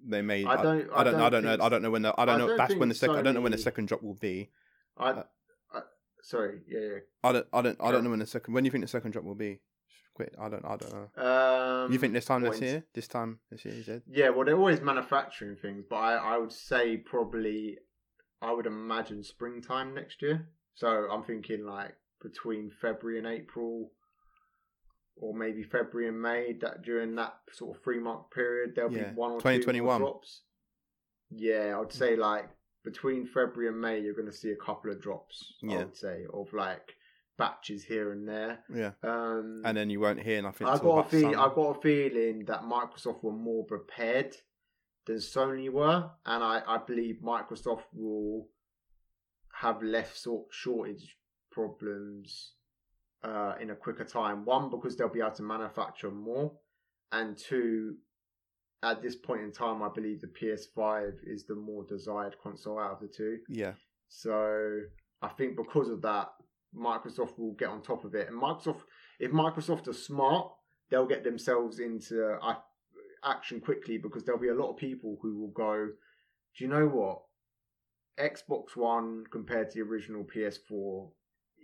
they 0.01 0.21
may. 0.21 0.45
I 0.45 0.61
don't. 0.61 0.89
I 0.95 1.03
don't. 1.03 1.15
I 1.15 1.29
don't 1.29 1.43
know. 1.43 1.57
I 1.59 1.67
don't 1.69 1.81
know 1.81 1.91
when 1.91 2.03
the. 2.03 2.13
I 2.17 2.23
don't 2.25 2.35
I 2.35 2.37
know. 2.37 2.47
don't 2.47 2.57
That's 2.57 2.75
when 2.75 2.87
the 2.89 2.95
second. 2.95 3.17
I 3.17 3.21
don't 3.21 3.33
know 3.33 3.41
when 3.41 3.51
the 3.51 3.57
second 3.57 3.87
drop 3.87 4.01
will 4.01 4.13
be. 4.13 4.49
Uh, 4.97 5.03
I, 5.17 5.23
sorry. 6.23 6.61
Yeah. 6.67 6.79
yeah. 6.79 6.97
I 7.23 7.31
don't. 7.31 7.47
I 7.53 7.61
don't. 7.61 7.77
I 7.81 7.91
don't 7.91 8.03
know 8.03 8.09
when 8.09 8.19
the 8.19 8.25
second. 8.25 8.53
When 8.53 8.63
do 8.63 8.67
you 8.67 8.71
think 8.71 8.83
the 8.83 8.87
second 8.87 9.11
drop 9.11 9.25
will 9.25 9.35
be? 9.35 9.59
Quit. 10.13 10.35
I 10.39 10.49
don't. 10.49 10.65
I 10.65 10.75
don't 10.75 10.93
know. 10.93 11.23
Um, 11.85 11.91
you 11.91 11.97
think 11.97 12.13
this 12.13 12.25
time 12.25 12.41
this 12.41 12.59
year? 12.59 12.83
This 12.93 13.07
time 13.07 13.39
this 13.49 13.63
year? 13.65 13.73
You 13.75 13.83
said. 13.83 14.01
Yeah, 14.09 14.29
well, 14.29 14.45
they're 14.45 14.57
always 14.57 14.81
manufacturing 14.81 15.55
things, 15.61 15.85
but 15.89 15.95
I, 15.95 16.13
I 16.35 16.37
would 16.37 16.51
say 16.51 16.97
probably, 16.97 17.77
I 18.41 18.51
would 18.51 18.65
imagine 18.65 19.23
springtime 19.23 19.93
next 19.95 20.21
year. 20.21 20.47
So 20.75 20.87
I'm 20.87 21.23
thinking 21.23 21.65
like 21.65 21.95
between 22.21 22.71
February 22.81 23.19
and 23.19 23.27
April, 23.27 23.91
or 25.15 25.33
maybe 25.33 25.63
February 25.63 26.09
and 26.09 26.21
May. 26.21 26.57
That 26.59 26.81
during 26.83 27.15
that 27.15 27.35
sort 27.53 27.77
of 27.77 27.83
three 27.83 27.99
month 27.99 28.29
period, 28.33 28.73
there'll 28.75 28.91
Yeah. 28.91 29.09
be 29.09 29.15
one 29.15 29.31
or 29.31 29.37
two 29.39 29.43
2021. 29.43 30.01
more 30.01 30.09
drops. 30.11 30.41
Yeah, 31.29 31.79
I'd 31.79 31.93
say 31.93 32.17
like 32.17 32.49
between 32.83 33.25
February 33.25 33.67
and 33.69 33.79
May, 33.79 33.99
you're 33.99 34.13
going 34.15 34.29
to 34.31 34.33
see 34.33 34.51
a 34.51 34.55
couple 34.65 34.91
of 34.91 35.01
drops. 35.01 35.53
I 35.63 35.77
would 35.77 35.95
say 35.95 36.25
of 36.33 36.51
like 36.53 36.95
batches 37.37 37.83
here 37.83 38.11
and 38.11 38.27
there. 38.27 38.59
Yeah. 38.73 38.91
Um, 39.03 39.61
And 39.65 39.75
then 39.77 39.89
you 39.89 39.99
won't 39.99 40.21
hear 40.21 40.41
nothing. 40.41 40.67
I 40.67 40.77
got 40.77 41.05
a 41.07 41.09
feel. 41.09 41.29
I 41.29 41.49
got 41.53 41.77
a 41.77 41.81
feeling 41.81 42.45
that 42.45 42.61
Microsoft 42.61 43.23
were 43.23 43.31
more 43.31 43.65
prepared 43.65 44.35
than 45.05 45.17
Sony 45.17 45.69
were, 45.69 46.09
and 46.25 46.43
I, 46.43 46.61
I 46.67 46.77
believe 46.77 47.19
Microsoft 47.23 47.83
will 47.93 48.47
have 49.53 49.81
less 49.81 50.19
sort 50.19 50.47
shortage 50.51 51.17
problems 51.51 52.53
uh, 53.23 53.53
in 53.59 53.69
a 53.71 53.75
quicker 53.75 54.05
time. 54.05 54.45
One 54.45 54.69
because 54.69 54.95
they'll 54.95 55.09
be 55.09 55.19
able 55.19 55.31
to 55.31 55.43
manufacture 55.43 56.11
more, 56.11 56.53
and 57.11 57.37
two, 57.37 57.95
at 58.83 59.01
this 59.01 59.15
point 59.15 59.41
in 59.41 59.51
time, 59.51 59.83
I 59.83 59.89
believe 59.93 60.21
the 60.21 60.27
PS5 60.27 61.13
is 61.23 61.45
the 61.45 61.55
more 61.55 61.83
desired 61.83 62.35
console 62.41 62.79
out 62.79 62.93
of 62.93 62.99
the 62.99 63.07
two. 63.07 63.39
Yeah. 63.47 63.73
So 64.07 64.81
I 65.21 65.29
think 65.29 65.55
because 65.55 65.89
of 65.89 66.01
that, 66.01 66.29
Microsoft 66.75 67.37
will 67.37 67.53
get 67.53 67.69
on 67.69 67.81
top 67.81 68.05
of 68.05 68.15
it. 68.15 68.27
And 68.27 68.41
Microsoft, 68.41 68.81
if 69.19 69.31
Microsoft 69.31 69.87
are 69.87 69.93
smart, 69.93 70.51
they'll 70.89 71.05
get 71.05 71.23
themselves 71.23 71.79
into 71.79 72.37
action 73.23 73.59
quickly 73.59 73.97
because 73.97 74.23
there'll 74.23 74.41
be 74.41 74.49
a 74.49 74.55
lot 74.55 74.71
of 74.71 74.77
people 74.77 75.17
who 75.21 75.39
will 75.39 75.51
go, 75.51 75.89
do 76.57 76.63
you 76.63 76.69
know 76.69 76.87
what? 76.87 77.21
Xbox 78.19 78.75
One 78.75 79.23
compared 79.31 79.69
to 79.71 79.79
the 79.79 79.89
original 79.89 80.23
PS4, 80.23 81.09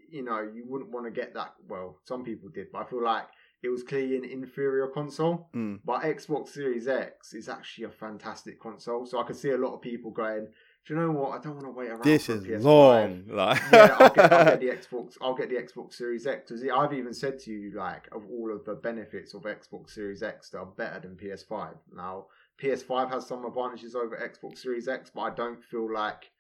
you 0.10 0.24
know, 0.24 0.42
you 0.42 0.66
wouldn't 0.68 0.92
want 0.92 1.06
to 1.06 1.12
get 1.12 1.34
that. 1.34 1.54
Well, 1.68 2.00
some 2.06 2.24
people 2.24 2.50
did, 2.54 2.68
but 2.72 2.86
I 2.86 2.90
feel 2.90 3.04
like 3.04 3.26
it 3.64 3.70
was 3.70 3.84
clearly 3.84 4.18
an 4.18 4.26
inferior 4.26 4.88
console. 4.88 5.50
Mm. 5.56 5.80
But 5.84 6.02
Xbox 6.02 6.50
Series 6.50 6.88
X 6.88 7.34
is 7.34 7.50
actually 7.50 7.86
a 7.86 7.90
fantastic 7.90 8.60
console. 8.60 9.06
So 9.06 9.20
I 9.20 9.24
could 9.24 9.36
see 9.36 9.50
a 9.50 9.58
lot 9.58 9.74
of 9.74 9.82
people 9.82 10.12
going, 10.12 10.48
do 10.88 10.94
you 10.94 11.00
know 11.00 11.12
what? 11.12 11.38
I 11.38 11.44
don't 11.44 11.56
want 11.56 11.66
to 11.66 11.72
wait 11.72 11.90
around. 11.90 12.04
This 12.04 12.30
is 12.30 12.46
PS5. 12.46 12.64
long. 12.64 13.24
Like. 13.28 13.62
yeah, 13.74 13.98
I'll 14.00 14.10
get, 14.10 14.32
I'll 14.32 14.46
get 14.46 14.60
the 14.62 14.68
Xbox. 14.68 15.18
I'll 15.22 15.34
get 15.34 15.50
the 15.50 15.56
Xbox 15.56 15.96
Series 15.96 16.26
X. 16.26 16.52
I've 16.74 16.94
even 16.94 17.14
said 17.14 17.40
to 17.40 17.52
you, 17.52 17.72
like, 17.76 18.08
of 18.14 18.24
all 18.32 18.54
of 18.54 18.64
the 18.64 18.76
benefits 18.76 19.34
of 19.34 19.42
Xbox 19.44 19.90
Series 19.90 20.24
X 20.24 20.50
that 20.52 20.60
are 20.60 20.66
better 20.66 21.02
than 21.02 21.18
PS5. 21.18 21.74
Now, 21.94 22.28
PS5 22.62 23.12
has 23.12 23.28
some 23.28 23.46
advantages 23.46 23.96
over 23.96 24.16
Xbox 24.16 24.60
Series 24.60 24.88
X, 24.88 25.12
but 25.14 25.22
I 25.22 25.30
don't 25.32 25.62
feel 25.62 25.92
like 25.92 26.32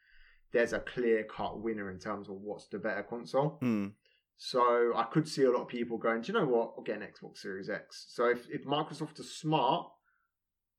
there's 0.53 0.73
a 0.73 0.79
clear 0.79 1.23
cut 1.23 1.59
winner 1.59 1.91
in 1.91 1.99
terms 1.99 2.29
of 2.29 2.35
what's 2.35 2.67
the 2.67 2.79
better 2.79 3.03
console. 3.03 3.59
Mm. 3.61 3.91
So 4.37 4.93
I 4.95 5.03
could 5.11 5.27
see 5.27 5.43
a 5.43 5.51
lot 5.51 5.63
of 5.63 5.67
people 5.67 5.97
going, 5.97 6.21
do 6.21 6.31
you 6.31 6.39
know 6.39 6.45
what? 6.45 6.73
I'll 6.77 6.83
get 6.83 7.01
an 7.01 7.07
Xbox 7.07 7.39
Series 7.39 7.69
X. 7.69 8.05
So 8.09 8.29
if, 8.29 8.47
if 8.49 8.65
Microsoft 8.65 9.19
is 9.19 9.35
smart, 9.35 9.89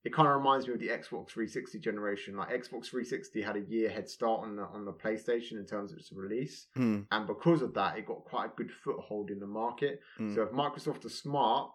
it 0.04 0.12
kind 0.12 0.28
of 0.28 0.36
reminds 0.36 0.68
me 0.68 0.74
of 0.74 0.80
the 0.80 0.88
Xbox 0.88 1.30
360 1.30 1.78
generation. 1.80 2.36
Like 2.36 2.50
Xbox 2.50 2.86
360 2.86 3.42
had 3.42 3.56
a 3.56 3.60
year 3.60 3.90
head 3.90 4.08
start 4.08 4.42
on 4.42 4.54
the 4.56 4.62
on 4.62 4.84
the 4.84 4.92
PlayStation 4.92 5.52
in 5.58 5.66
terms 5.66 5.90
of 5.92 5.98
its 5.98 6.12
release, 6.12 6.66
Mm. 6.76 7.06
and 7.10 7.26
because 7.26 7.62
of 7.62 7.74
that, 7.74 7.98
it 7.98 8.06
got 8.06 8.24
quite 8.24 8.46
a 8.46 8.52
good 8.56 8.70
foothold 8.70 9.30
in 9.30 9.40
the 9.40 9.46
market. 9.46 10.00
Mm. 10.20 10.34
So 10.36 10.42
if 10.42 10.50
Microsoft 10.50 11.04
are 11.04 11.08
smart, 11.10 11.72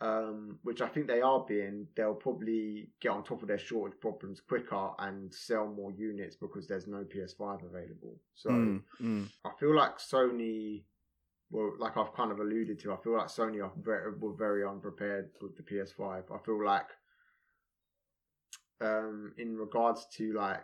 um, 0.00 0.58
which 0.62 0.80
I 0.80 0.88
think 0.88 1.08
they 1.08 1.20
are 1.20 1.44
being, 1.46 1.86
they'll 1.94 2.14
probably 2.14 2.88
get 3.00 3.10
on 3.10 3.22
top 3.22 3.42
of 3.42 3.48
their 3.48 3.58
shortage 3.58 4.00
problems 4.00 4.40
quicker 4.40 4.90
and 5.00 5.32
sell 5.34 5.66
more 5.66 5.90
units 5.92 6.36
because 6.36 6.66
there's 6.68 6.86
no 6.86 7.04
PS5 7.04 7.64
available. 7.66 8.16
So 8.34 8.48
Mm. 8.50 8.82
Mm. 9.00 9.28
I 9.44 9.50
feel 9.60 9.74
like 9.76 9.98
Sony, 9.98 10.84
well, 11.50 11.72
like 11.78 11.96
I've 11.96 12.14
kind 12.14 12.30
of 12.30 12.40
alluded 12.40 12.78
to, 12.80 12.92
I 12.92 12.96
feel 12.96 13.16
like 13.16 13.28
Sony 13.28 13.62
are 13.62 13.72
very, 13.82 14.12
were 14.18 14.34
very 14.34 14.64
unprepared 14.64 15.30
with 15.40 15.56
the 15.56 15.62
PS5. 15.62 16.24
I 16.32 16.44
feel 16.44 16.64
like, 16.64 16.88
um, 18.80 19.32
in 19.38 19.56
regards 19.56 20.06
to 20.16 20.32
like 20.34 20.62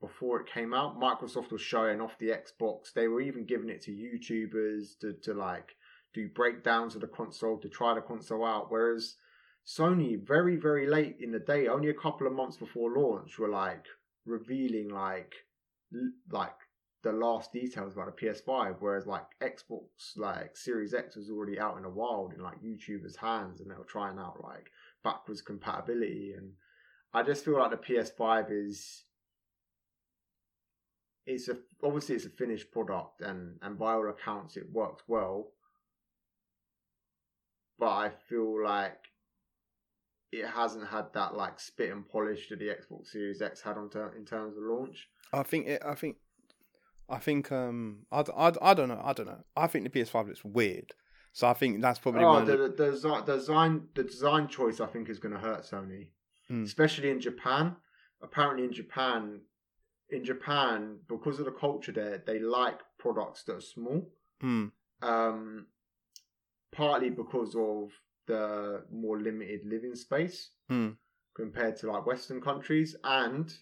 before 0.00 0.40
it 0.40 0.52
came 0.52 0.74
out, 0.74 1.00
Microsoft 1.00 1.50
was 1.50 1.62
showing 1.62 2.00
off 2.00 2.18
the 2.18 2.28
Xbox. 2.28 2.92
They 2.94 3.08
were 3.08 3.22
even 3.22 3.46
giving 3.46 3.70
it 3.70 3.82
to 3.82 3.90
YouTubers 3.90 4.98
to 5.00 5.14
to 5.22 5.34
like 5.34 5.74
do 6.12 6.28
breakdowns 6.28 6.94
of 6.94 7.00
the 7.00 7.08
console 7.08 7.58
to 7.58 7.68
try 7.68 7.94
the 7.94 8.02
console 8.02 8.44
out. 8.44 8.70
Whereas 8.70 9.16
Sony, 9.66 10.20
very 10.22 10.56
very 10.56 10.86
late 10.86 11.16
in 11.20 11.32
the 11.32 11.38
day, 11.38 11.66
only 11.66 11.88
a 11.88 11.94
couple 11.94 12.26
of 12.26 12.34
months 12.34 12.58
before 12.58 12.92
launch, 12.94 13.38
were 13.38 13.48
like 13.48 13.86
revealing 14.26 14.90
like 14.90 15.32
like 16.30 16.54
the 17.04 17.12
last 17.12 17.52
details 17.52 17.92
about 17.92 18.16
the 18.16 18.26
PS5, 18.26 18.76
whereas 18.80 19.06
like 19.06 19.26
Xbox 19.40 20.16
like 20.16 20.56
Series 20.56 20.94
X 20.94 21.14
was 21.14 21.30
already 21.30 21.60
out 21.60 21.76
in 21.76 21.84
the 21.84 21.88
wild 21.88 22.32
in 22.32 22.42
like 22.42 22.62
YouTubers' 22.62 23.16
hands, 23.16 23.60
and 23.60 23.70
they 23.70 23.76
were 23.76 23.84
trying 23.84 24.18
out 24.18 24.42
like 24.42 24.70
backwards 25.04 25.42
compatibility, 25.42 26.34
and 26.36 26.52
I 27.12 27.22
just 27.22 27.44
feel 27.44 27.58
like 27.58 27.70
the 27.70 27.76
PS5 27.76 28.46
is 28.50 29.04
it's 31.26 31.48
a 31.48 31.56
obviously 31.82 32.16
it's 32.16 32.24
a 32.24 32.30
finished 32.30 32.72
product, 32.72 33.20
and 33.20 33.58
and 33.62 33.78
by 33.78 33.92
all 33.92 34.08
accounts 34.08 34.56
it 34.56 34.72
works 34.72 35.04
well, 35.06 35.52
but 37.78 37.90
I 37.90 38.10
feel 38.28 38.64
like 38.64 38.98
it 40.32 40.46
hasn't 40.46 40.88
had 40.88 41.12
that 41.12 41.36
like 41.36 41.60
spit 41.60 41.92
and 41.92 42.08
polish 42.08 42.48
that 42.48 42.58
the 42.58 42.66
Xbox 42.66 43.08
Series 43.08 43.42
X 43.42 43.60
had 43.60 43.76
on 43.76 43.90
ter- 43.90 44.14
in 44.16 44.24
terms 44.24 44.56
of 44.56 44.64
launch. 44.64 45.08
I 45.32 45.42
think 45.42 45.66
it. 45.66 45.82
I 45.84 45.94
think. 45.94 46.16
I 47.08 47.18
think. 47.18 47.50
Um. 47.52 48.06
I, 48.12 48.20
I, 48.36 48.52
I 48.62 48.74
don't 48.74 48.88
know. 48.88 49.00
I 49.04 49.12
don't 49.12 49.26
know. 49.26 49.44
I 49.56 49.66
think 49.66 49.84
the 49.90 50.00
PS5 50.00 50.28
looks 50.28 50.44
weird. 50.44 50.92
So 51.32 51.48
I 51.48 51.52
think 51.54 51.82
that's 51.82 51.98
probably 51.98 52.22
Oh, 52.24 52.28
one. 52.34 52.44
The, 52.44 52.56
the, 52.56 52.68
the, 52.68 52.90
the, 53.26 53.36
design 53.36 53.88
the 53.94 54.04
design 54.04 54.48
choice 54.48 54.80
I 54.80 54.86
think 54.86 55.08
is 55.08 55.18
going 55.18 55.34
to 55.34 55.40
hurt 55.40 55.62
Sony, 55.62 56.08
Hmm. 56.48 56.62
especially 56.64 57.10
in 57.10 57.20
Japan 57.20 57.76
apparently 58.22 58.64
in 58.64 58.72
Japan, 58.72 59.40
in 60.08 60.24
Japan 60.24 60.96
because 61.08 61.38
of 61.38 61.44
the 61.44 61.50
culture 61.52 61.92
there, 61.92 62.22
they 62.26 62.38
like 62.38 62.78
products 62.98 63.42
that 63.44 63.56
are 63.56 63.60
small. 63.60 64.10
Mm. 64.42 64.70
Um, 65.02 65.66
partly 66.72 67.10
because 67.10 67.54
of 67.54 67.90
the 68.26 68.84
more 68.90 69.18
limited 69.20 69.60
living 69.66 69.94
space 69.94 70.50
Mm. 70.70 70.96
compared 71.36 71.76
to 71.78 71.92
like 71.92 72.06
Western 72.06 72.40
countries, 72.40 72.96
and 73.04 73.52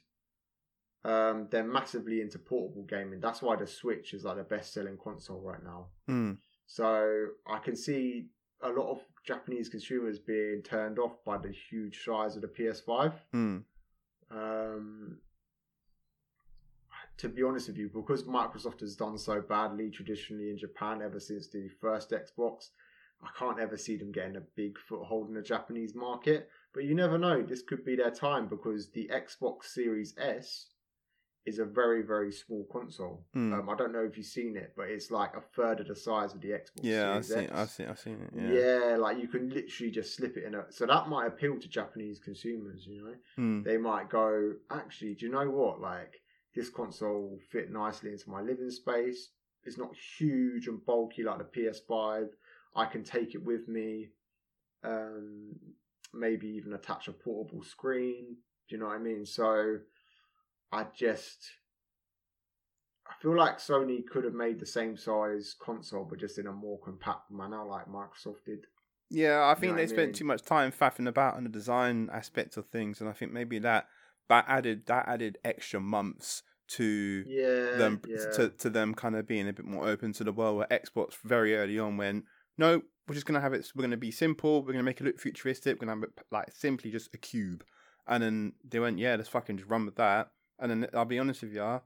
um, 1.05 1.49
they're 1.51 1.65
massively 1.65 2.21
into 2.21 2.39
portable 2.39 2.85
gaming. 2.85 3.21
That's 3.21 3.43
why 3.43 3.57
the 3.57 3.67
Switch 3.67 4.15
is 4.15 4.25
like 4.25 4.37
the 4.37 4.45
best 4.45 4.73
selling 4.73 4.97
console 5.03 5.41
right 5.41 5.63
now. 5.63 5.87
Mm. 6.09 6.39
So 6.67 7.27
I 7.47 7.59
can 7.59 7.77
see 7.77 8.27
a 8.63 8.69
lot 8.69 8.91
of 8.91 9.01
Japanese 9.25 9.69
consumers 9.69 10.19
being 10.19 10.63
turned 10.63 10.99
off 10.99 11.25
by 11.25 11.39
the 11.39 11.53
huge 11.71 12.05
size 12.05 12.37
of 12.37 12.43
the 12.43 12.49
PS5. 12.49 13.13
Mm. 13.35 13.65
Um, 14.31 15.19
to 17.19 17.29
be 17.29 17.43
honest 17.43 17.69
with 17.69 17.79
you, 17.79 17.91
because 17.93 18.23
Microsoft 18.25 18.81
has 18.81 18.97
done 18.97 19.19
so 19.19 19.41
badly 19.41 19.91
traditionally 19.91 20.51
in 20.51 20.59
Japan 20.59 21.03
ever 21.03 21.21
since 21.21 21.49
the 21.49 21.69
first 21.81 22.11
Xbox, 22.11 22.69
I 23.23 23.29
can't 23.39 23.61
ever 23.61 23.77
see 23.77 23.97
them 23.97 24.13
getting 24.13 24.37
a 24.37 24.43
big 24.57 24.79
foothold 24.79 25.29
in 25.29 25.35
the 25.35 25.43
Japanese 25.43 25.95
market. 25.95 26.49
But 26.73 26.85
you 26.85 26.95
never 26.95 27.19
know, 27.19 27.43
this 27.43 27.63
could 27.63 27.85
be 27.85 27.97
their 27.97 28.11
time 28.11 28.49
because 28.49 28.91
the 28.91 29.11
Xbox 29.13 29.65
Series 29.65 30.15
S 30.19 30.67
is 31.45 31.59
a 31.59 31.65
very, 31.65 32.03
very 32.03 32.33
small 32.33 32.67
console. 32.71 33.25
Mm. 33.37 33.53
Um, 33.53 33.69
I 33.69 33.75
don't 33.75 33.93
know 33.93 34.05
if 34.05 34.17
you've 34.17 34.27
seen 34.27 34.57
it, 34.57 34.75
but 34.77 34.89
it's 34.89 35.11
like 35.11 35.35
a 35.35 35.41
third 35.41 35.81
of 35.81 35.89
the 35.89 35.97
size 35.97 36.35
of 36.35 36.41
the 36.41 36.51
Xbox 36.51 36.83
Yeah, 36.83 37.15
I've 37.17 37.25
seen. 37.25 37.51
I've 37.53 37.71
seen, 37.71 37.89
I've 37.89 37.99
seen 37.99 38.21
it. 38.23 38.31
Yeah. 38.35 38.91
Yeah. 38.91 38.97
like 38.97 39.19
you 39.19 39.27
can 39.27 39.51
literally 39.51 39.91
just 39.91 40.15
slip 40.15 40.37
it 40.37 40.45
in 40.45 40.55
a. 40.55 40.65
So 40.71 40.87
that 40.87 41.09
might 41.09 41.27
appeal 41.27 41.59
to 41.59 41.69
Japanese 41.69 42.21
consumers, 42.21 42.87
you 42.87 43.05
know? 43.05 43.43
Mm. 43.43 43.65
They 43.65 43.77
might 43.77 44.09
go, 44.09 44.53
actually, 44.71 45.15
do 45.15 45.27
you 45.27 45.33
know 45.33 45.51
what? 45.51 45.81
Like, 45.81 46.23
this 46.55 46.69
console 46.69 47.31
will 47.31 47.41
fit 47.51 47.73
nicely 47.73 48.13
into 48.13 48.31
my 48.31 48.41
living 48.41 48.71
space. 48.71 49.31
It's 49.65 49.79
not 49.79 49.91
huge 50.19 50.69
and 50.69 50.85
bulky 50.85 51.25
like 51.25 51.39
the 51.39 51.45
PS5. 51.61 52.29
I 52.77 52.85
can 52.85 53.03
take 53.03 53.35
it 53.35 53.43
with 53.43 53.69
me. 53.69 54.09
Um, 54.85 55.55
maybe 56.15 56.49
even 56.49 56.75
attach 56.75 57.09
a 57.09 57.13
portable 57.13 57.63
screen. 57.63 58.37
Do 58.69 58.77
you 58.77 58.81
know 58.81 58.89
what 58.89 58.97
I 58.97 58.99
mean? 58.99 59.27
So 59.27 59.79
I 60.73 60.87
just. 60.97 61.51
I 63.07 63.15
feel 63.21 63.37
like 63.37 63.59
Sony 63.59 64.07
could 64.07 64.25
have 64.25 64.33
made 64.33 64.59
the 64.59 64.67
same 64.67 64.97
size 64.97 65.55
console, 65.61 66.07
but 66.09 66.19
just 66.21 66.39
in 66.39 66.47
a 66.47 66.53
more 66.53 66.79
compact 66.79 67.31
manner, 67.31 67.65
like 67.65 67.87
Microsoft 67.87 68.45
did. 68.47 68.67
Yeah, 69.11 69.41
I 69.41 69.51
You 69.51 69.57
think 69.57 69.73
know 69.73 69.77
they 69.77 69.83
I 69.83 69.87
spent 69.87 70.09
mean? 70.09 70.15
too 70.15 70.25
much 70.25 70.43
time 70.43 70.73
faffing 70.73 71.07
about 71.09 71.35
on 71.35 71.45
the 71.45 71.51
design 71.51 72.09
aspect 72.13 72.57
of 72.57 72.67
things, 72.69 73.01
and 73.01 73.11
I 73.11 73.13
think 73.13 73.33
maybe 73.33 73.59
that 73.59 73.87
that 74.29 74.47
added 74.49 74.87
that 74.87 75.07
added 75.09 75.37
extra 75.45 75.81
months 75.81 76.43
to 76.69 77.25
Yeah, 77.27 77.77
them 77.77 78.01
yeah. 78.09 78.31
to 78.37 78.49
to 78.49 78.71
them 78.71 78.95
kind 78.95 79.15
of 79.17 79.27
being 79.27 79.47
a 79.49 79.53
bit 79.53 79.67
more 79.67 79.87
open 79.87 80.13
to 80.15 80.25
the 80.25 80.33
world. 80.33 80.57
Where 80.57 80.67
Xbox 80.69 81.17
very 81.23 81.55
early 81.55 81.79
on 81.79 81.99
went, 81.99 82.25
no, 82.57 82.81
we're 83.07 83.15
just 83.15 83.27
gonna 83.27 83.43
have 83.43 83.53
it. 83.53 83.71
We're 83.75 83.83
gonna 83.83 83.97
be 83.99 84.11
simple. 84.11 84.63
We're 84.65 84.73
gonna 84.73 84.85
make 84.85 85.01
it 85.01 85.05
look 85.05 85.21
futuristic. 85.21 85.75
We're 85.77 85.87
gonna 85.87 86.01
have 86.01 86.05
it 86.05 86.25
like 86.31 86.51
simply 86.53 86.91
just 86.91 87.13
a 87.13 87.19
cube. 87.19 87.65
And 88.07 88.23
then 88.23 88.53
they 88.65 88.81
went, 88.81 88.99
yeah, 88.99 89.17
let's 89.17 89.29
fucking 89.29 89.59
just 89.59 89.69
run 89.69 89.85
with 89.85 89.97
that. 89.97 90.31
And 90.63 90.71
then 90.71 90.87
I'll 90.95 91.05
be 91.05 91.19
honest 91.19 91.43
with 91.43 91.53
you, 91.53 91.63
I 91.63 91.81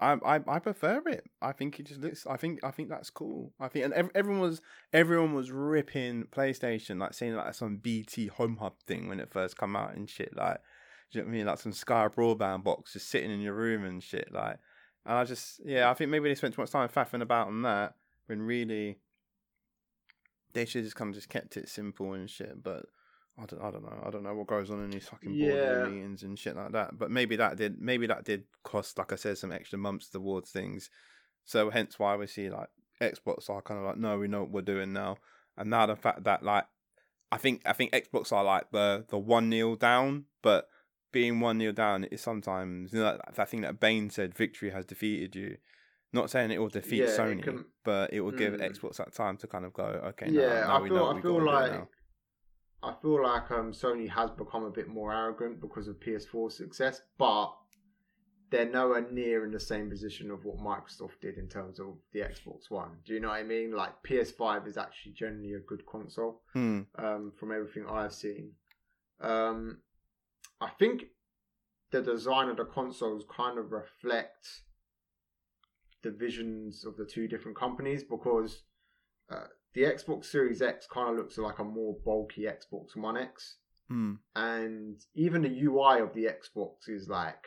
I 0.00 0.40
I 0.46 0.58
prefer 0.58 1.00
it. 1.06 1.30
I 1.40 1.52
think 1.52 1.78
it 1.78 1.86
just 1.86 2.00
looks. 2.00 2.26
I 2.26 2.36
think 2.36 2.64
I 2.64 2.72
think 2.72 2.88
that's 2.88 3.10
cool. 3.10 3.52
I 3.60 3.68
think 3.68 3.84
and 3.84 3.94
ev- 3.94 4.10
everyone 4.14 4.40
was 4.40 4.60
everyone 4.92 5.34
was 5.34 5.52
ripping 5.52 6.24
PlayStation 6.24 6.98
like 6.98 7.14
saying 7.14 7.36
like 7.36 7.54
some 7.54 7.76
BT 7.76 8.26
Home 8.26 8.56
Hub 8.56 8.74
thing 8.86 9.08
when 9.08 9.20
it 9.20 9.30
first 9.30 9.56
come 9.56 9.76
out 9.76 9.94
and 9.94 10.10
shit. 10.10 10.36
Like, 10.36 10.58
do 11.12 11.18
you 11.18 11.22
know 11.22 11.28
what 11.28 11.34
I 11.34 11.36
mean? 11.36 11.46
Like 11.46 11.58
some 11.60 11.72
Sky 11.72 12.08
broadband 12.08 12.64
box 12.64 12.94
just 12.94 13.08
sitting 13.08 13.30
in 13.30 13.40
your 13.40 13.54
room 13.54 13.84
and 13.84 14.02
shit. 14.02 14.28
Like, 14.32 14.58
and 15.06 15.18
I 15.18 15.24
just 15.24 15.60
yeah, 15.64 15.88
I 15.88 15.94
think 15.94 16.10
maybe 16.10 16.28
they 16.28 16.34
spent 16.34 16.54
too 16.54 16.62
much 16.62 16.70
time 16.70 16.88
faffing 16.88 17.22
about 17.22 17.46
on 17.46 17.62
that 17.62 17.94
when 18.26 18.42
really 18.42 18.98
they 20.54 20.64
should 20.64 20.84
just 20.84 20.96
kind 20.96 21.10
of 21.10 21.14
just 21.14 21.28
kept 21.28 21.56
it 21.56 21.68
simple 21.68 22.12
and 22.14 22.28
shit. 22.28 22.62
But 22.62 22.86
I 23.38 23.46
don't, 23.46 23.62
I 23.62 23.70
don't 23.70 23.82
know. 23.82 24.02
I 24.06 24.10
don't 24.10 24.22
know 24.22 24.34
what 24.34 24.46
goes 24.46 24.70
on 24.70 24.84
in 24.84 24.90
these 24.90 25.08
fucking 25.08 25.30
board 25.30 25.40
Yeah. 25.58 25.84
meetings 25.88 26.22
and 26.22 26.38
shit 26.38 26.54
like 26.54 26.72
that. 26.72 26.98
But 26.98 27.10
maybe 27.10 27.36
that 27.36 27.56
did, 27.56 27.80
maybe 27.80 28.06
that 28.06 28.24
did 28.24 28.44
cost, 28.62 28.98
like 28.98 29.12
I 29.12 29.16
said, 29.16 29.38
some 29.38 29.52
extra 29.52 29.78
months 29.78 30.08
towards 30.10 30.50
things. 30.50 30.90
So 31.44 31.70
hence 31.70 31.98
why 31.98 32.14
we 32.16 32.26
see 32.26 32.50
like 32.50 32.68
Xbox 33.00 33.48
are 33.50 33.62
kind 33.62 33.80
of 33.80 33.86
like, 33.86 33.96
no, 33.96 34.18
we 34.18 34.28
know 34.28 34.40
what 34.42 34.50
we're 34.50 34.62
doing 34.62 34.92
now. 34.92 35.16
And 35.56 35.70
now 35.70 35.86
the 35.86 35.96
fact 35.96 36.24
that 36.24 36.42
like, 36.42 36.66
I 37.30 37.38
think, 37.38 37.62
I 37.64 37.72
think 37.72 37.92
Xbox 37.92 38.32
are 38.32 38.44
like 38.44 38.70
the 38.70 39.06
the 39.08 39.18
one 39.18 39.48
nil 39.48 39.76
down, 39.76 40.26
but 40.42 40.68
being 41.10 41.40
one 41.40 41.56
nil 41.58 41.72
down 41.72 42.04
is 42.04 42.20
sometimes 42.20 42.92
you 42.92 42.98
know, 43.00 43.16
that, 43.24 43.34
that 43.34 43.48
thing 43.48 43.62
that 43.62 43.80
Bane 43.80 44.10
said, 44.10 44.34
victory 44.36 44.70
has 44.70 44.84
defeated 44.84 45.34
you. 45.34 45.56
Not 46.12 46.28
saying 46.28 46.50
it 46.50 46.58
will 46.58 46.68
defeat 46.68 46.98
Yeah, 46.98 47.04
it 47.06 47.18
Sony, 47.18 47.42
can- 47.42 47.64
but 47.84 48.12
it 48.12 48.20
will 48.20 48.32
give 48.32 48.52
Mm. 48.52 48.60
Xbox 48.70 48.96
that 48.98 49.14
time 49.14 49.38
to 49.38 49.46
kind 49.46 49.64
of 49.64 49.72
go, 49.72 49.84
okay, 49.84 50.26
yeah, 50.30 50.60
now, 50.60 50.68
now 50.68 50.76
I 50.76 50.80
we 50.82 50.88
feel 50.90 51.04
I 51.06 51.20
feel 51.22 51.42
like. 51.42 51.82
I 52.82 52.94
feel 53.00 53.22
like 53.22 53.50
um, 53.50 53.72
Sony 53.72 54.08
has 54.10 54.30
become 54.30 54.64
a 54.64 54.70
bit 54.70 54.88
more 54.88 55.12
arrogant 55.12 55.60
because 55.60 55.86
of 55.88 56.00
PS4 56.00 56.50
success, 56.50 57.00
but 57.16 57.52
they're 58.50 58.68
nowhere 58.68 59.06
near 59.10 59.44
in 59.44 59.52
the 59.52 59.60
same 59.60 59.88
position 59.88 60.30
of 60.30 60.44
what 60.44 60.58
Microsoft 60.58 61.20
did 61.20 61.38
in 61.38 61.48
terms 61.48 61.78
of 61.80 61.96
the 62.12 62.20
Xbox 62.20 62.70
One. 62.70 62.98
Do 63.06 63.14
you 63.14 63.20
know 63.20 63.28
what 63.28 63.38
I 63.38 63.44
mean? 63.44 63.72
Like 63.74 63.92
PS5 64.06 64.66
is 64.66 64.76
actually 64.76 65.12
generally 65.12 65.54
a 65.54 65.60
good 65.60 65.86
console 65.86 66.42
Hmm. 66.52 66.80
um, 66.98 67.32
from 67.38 67.52
everything 67.52 67.86
I've 67.88 68.12
seen. 68.12 68.52
Um, 69.20 69.78
I 70.60 70.70
think 70.78 71.04
the 71.92 72.02
design 72.02 72.48
of 72.48 72.56
the 72.56 72.64
consoles 72.64 73.24
kind 73.34 73.58
of 73.58 73.70
reflect 73.72 74.46
the 76.02 76.10
visions 76.10 76.84
of 76.84 76.96
the 76.96 77.04
two 77.06 77.28
different 77.28 77.56
companies 77.56 78.02
because 78.02 78.64
uh, 79.30 79.46
the 79.74 79.82
Xbox 79.82 80.26
Series 80.26 80.60
X 80.62 80.86
kind 80.86 81.10
of 81.10 81.16
looks 81.16 81.38
like 81.38 81.58
a 81.58 81.64
more 81.64 81.96
bulky 82.04 82.42
Xbox 82.42 82.96
One 82.96 83.16
X, 83.16 83.56
Hmm. 83.88 84.14
and 84.36 84.98
even 85.14 85.42
the 85.42 85.62
UI 85.64 86.00
of 86.00 86.12
the 86.14 86.24
Xbox 86.26 86.88
is 86.88 87.08
like 87.08 87.44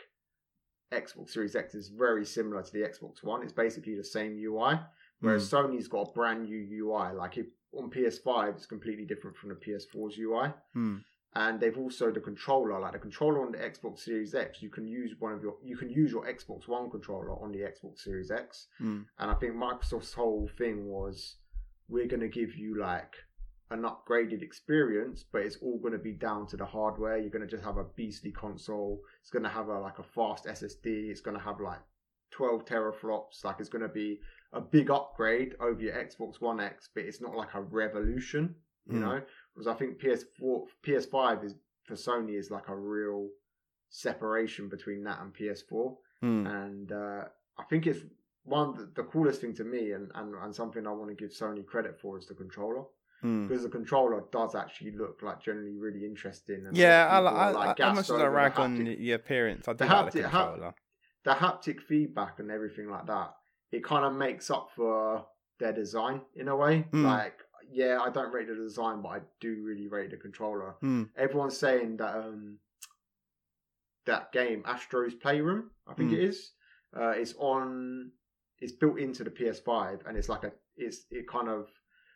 Xbox 0.92 1.32
Series 1.32 1.56
X 1.56 1.76
is 1.76 1.90
very 1.90 2.26
similar 2.26 2.62
to 2.62 2.72
the 2.72 2.80
Xbox 2.82 3.24
One. 3.24 3.44
It's 3.44 3.54
basically 3.54 3.96
the 3.96 4.04
same 4.04 4.38
UI, 4.38 4.80
whereas 5.20 5.50
Sony's 5.50 5.88
got 5.88 6.10
a 6.10 6.12
brand 6.14 6.44
new 6.46 6.86
UI. 6.86 7.14
Like 7.14 7.38
if 7.38 7.48
on 7.74 7.90
PS5, 7.90 8.56
it's 8.56 8.66
completely 8.66 9.06
different 9.06 9.36
from 9.38 9.50
the 9.50 9.56
PS4's 9.56 10.18
UI 10.18 10.54
Hmm. 10.74 10.98
and 11.34 11.60
they've 11.60 11.78
also 11.78 12.12
the 12.12 12.22
controller 12.22 12.80
like 12.80 12.94
the 12.94 13.00
controller 13.00 13.46
on 13.46 13.52
the 13.52 13.58
xbox 13.58 14.00
series 14.00 14.34
x 14.34 14.62
you 14.62 14.70
can 14.70 14.88
use 14.88 15.14
one 15.20 15.34
of 15.34 15.42
your 15.44 15.58
you 15.62 15.76
can 15.76 15.90
use 15.90 16.10
your 16.12 16.26
xbox 16.28 16.66
one 16.70 16.90
controller 16.90 17.32
on 17.44 17.52
the 17.52 17.60
xbox 17.60 18.00
series 18.00 18.32
x 18.32 18.68
Hmm. 18.78 19.02
and 19.20 19.30
i 19.30 19.34
think 19.34 19.54
microsoft's 19.56 20.14
whole 20.14 20.48
thing 20.58 20.86
was 20.86 21.36
we're 21.88 22.08
going 22.08 22.22
to 22.22 22.28
give 22.28 22.56
you 22.56 22.80
like 22.80 23.14
an 23.72 23.82
upgraded 23.84 24.42
experience 24.42 25.24
but 25.32 25.42
it's 25.42 25.58
all 25.58 25.80
going 25.80 25.92
to 25.94 26.00
be 26.00 26.12
down 26.14 26.46
to 26.48 26.58
the 26.58 26.66
hardware. 26.66 27.18
You're 27.18 27.30
going 27.32 27.48
to 27.48 27.52
just 27.56 27.64
have 27.64 27.78
a 27.78 27.84
beastly 27.96 28.32
console. 28.32 29.02
It's 29.22 29.32
going 29.32 29.44
to 29.44 29.50
have 29.50 29.68
a 29.70 29.80
like 29.80 30.00
a 30.00 30.04
fast 30.04 30.46
ssd 30.46 30.86
it's 30.86 31.22
going 31.22 31.38
to 31.38 31.44
have 31.44 31.60
like 31.60 31.80
12 32.32 32.66
teraflops. 32.66 33.44
Like 33.44 33.56
it's 33.60 33.70
going 33.70 33.82
to 33.82 33.88
be 33.90 34.20
a 34.54 34.62
big 34.62 34.90
upgrade 34.92 35.56
over 35.60 35.82
your 35.82 35.94
xbox 35.94 36.40
one 36.40 36.60
x 36.60 36.90
but 36.94 37.04
it's 37.04 37.22
not 37.22 37.36
like 37.36 37.54
a 37.56 37.62
revolution 37.62 38.56
you 38.88 39.00
Mm. 39.00 39.02
know? 39.02 39.22
Because 39.54 39.66
I 39.68 39.74
think 39.74 40.00
PS4, 40.00 40.66
PS5 40.86 41.44
is 41.44 41.56
for 41.86 41.96
Sony 41.96 42.38
is 42.38 42.52
like 42.52 42.68
a 42.70 42.76
real 42.76 43.30
separation 43.90 44.70
between 44.70 45.04
that 45.04 45.20
and 45.22 45.34
PS4, 45.34 45.98
Hmm. 46.22 46.46
and 46.48 46.92
uh, 46.92 47.26
I 47.58 47.64
think 47.70 47.88
it's 47.88 48.00
one 48.46 48.70
of 48.70 48.94
the, 48.96 49.04
coolest 49.04 49.42
thing 49.42 49.54
to 49.56 49.64
me, 49.64 49.92
and, 49.92 50.12
and 50.16 50.34
and 50.36 50.56
something 50.56 50.86
I 50.88 50.92
want 50.92 51.10
to 51.10 51.16
give 51.16 51.32
Sony 51.32 51.66
credit 51.66 52.00
for 52.00 52.18
is 52.18 52.28
the 52.28 52.34
controller 52.36 52.84
Hmm. 53.22 53.48
because 53.48 53.64
the 53.64 53.70
controller 53.70 54.24
does 54.32 54.56
actually 54.56 54.92
look 54.92 55.22
like 55.24 55.42
generally 55.42 55.78
really 55.78 56.04
interesting. 56.06 56.66
And 56.68 56.76
Yeah, 56.78 57.08
I, 57.10 57.18
I, 57.18 57.50
like, 57.52 57.80
I, 57.80 57.84
I 57.86 57.90
over 57.92 57.96
have 58.02 58.08
the 58.08 58.30
rag 58.30 58.60
on 58.60 58.84
the 58.84 59.12
appearance. 59.14 59.68
I 59.68 59.72
do 59.74 59.78
the 59.78 59.86
like 59.86 60.12
the 60.12 60.20
haptic- 60.20 60.30
controller. 60.32 60.74
the 61.24 61.32
haptic 61.32 61.82
feedback 61.82 62.40
and 62.40 62.52
everything 62.52 62.88
like 62.90 63.08
that. 63.08 63.34
It 63.72 63.84
kind 63.84 64.06
of 64.06 64.14
makes 64.14 64.52
up 64.52 64.70
for 64.76 65.26
their 65.60 65.74
design 65.74 66.22
in 66.36 66.50
a 66.50 66.56
way. 66.56 66.86
Mm. 66.92 67.04
Like, 67.06 67.40
yeah, 67.72 68.00
I 68.06 68.10
don't 68.10 68.32
rate 68.34 68.48
the 68.50 68.56
design, 68.56 69.02
but 69.02 69.10
I 69.10 69.20
do 69.40 69.64
really 69.64 69.88
rate 69.88 70.12
the 70.12 70.18
controller. 70.18 70.76
Hmm. 70.82 71.04
everyone's 71.18 71.58
saying 71.58 71.98
that 71.98 72.16
um 72.16 72.60
that 74.06 74.32
game 74.32 74.62
Astro's 74.66 75.16
Playroom, 75.16 75.72
I 75.88 75.94
think 75.94 76.12
Mm. 76.12 76.14
it 76.14 76.24
is, 76.26 76.52
uh, 76.96 77.10
it's 77.10 77.34
on, 77.40 78.12
it's 78.60 78.72
built 78.72 79.00
into 79.00 79.24
the 79.24 79.30
PS5, 79.30 80.08
and 80.08 80.18
it's 80.18 80.30
like 80.30 80.44
a, 80.44 80.52
it's 80.78 81.06
it 81.12 81.28
kind 81.28 81.50
of 81.50 81.68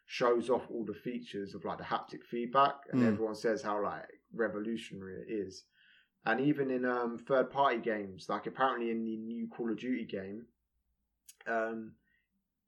shows 0.06 0.49
off 0.49 0.63
all 0.71 0.86
the 0.86 0.93
features 0.93 1.54
of 1.54 1.65
like 1.65 1.78
the 1.78 1.84
haptic 1.84 2.23
feedback, 2.23 2.75
and 2.91 3.02
Mm. 3.02 3.08
everyone 3.08 3.36
says 3.36 3.62
how 3.62 3.82
like 3.84 4.06
revolutionary 4.34 5.21
it 5.21 5.32
is, 5.32 5.65
and 6.25 6.39
even 6.39 6.71
in 6.71 6.86
um 6.86 7.17
third 7.17 7.49
party 7.52 7.78
games, 7.78 8.28
like 8.30 8.47
apparently 8.47 8.89
in 8.91 9.04
the 9.04 9.17
new 9.17 9.47
Call 9.47 9.71
of 9.71 9.78
Duty 9.78 10.06
game, 10.06 10.45
um. 11.47 11.93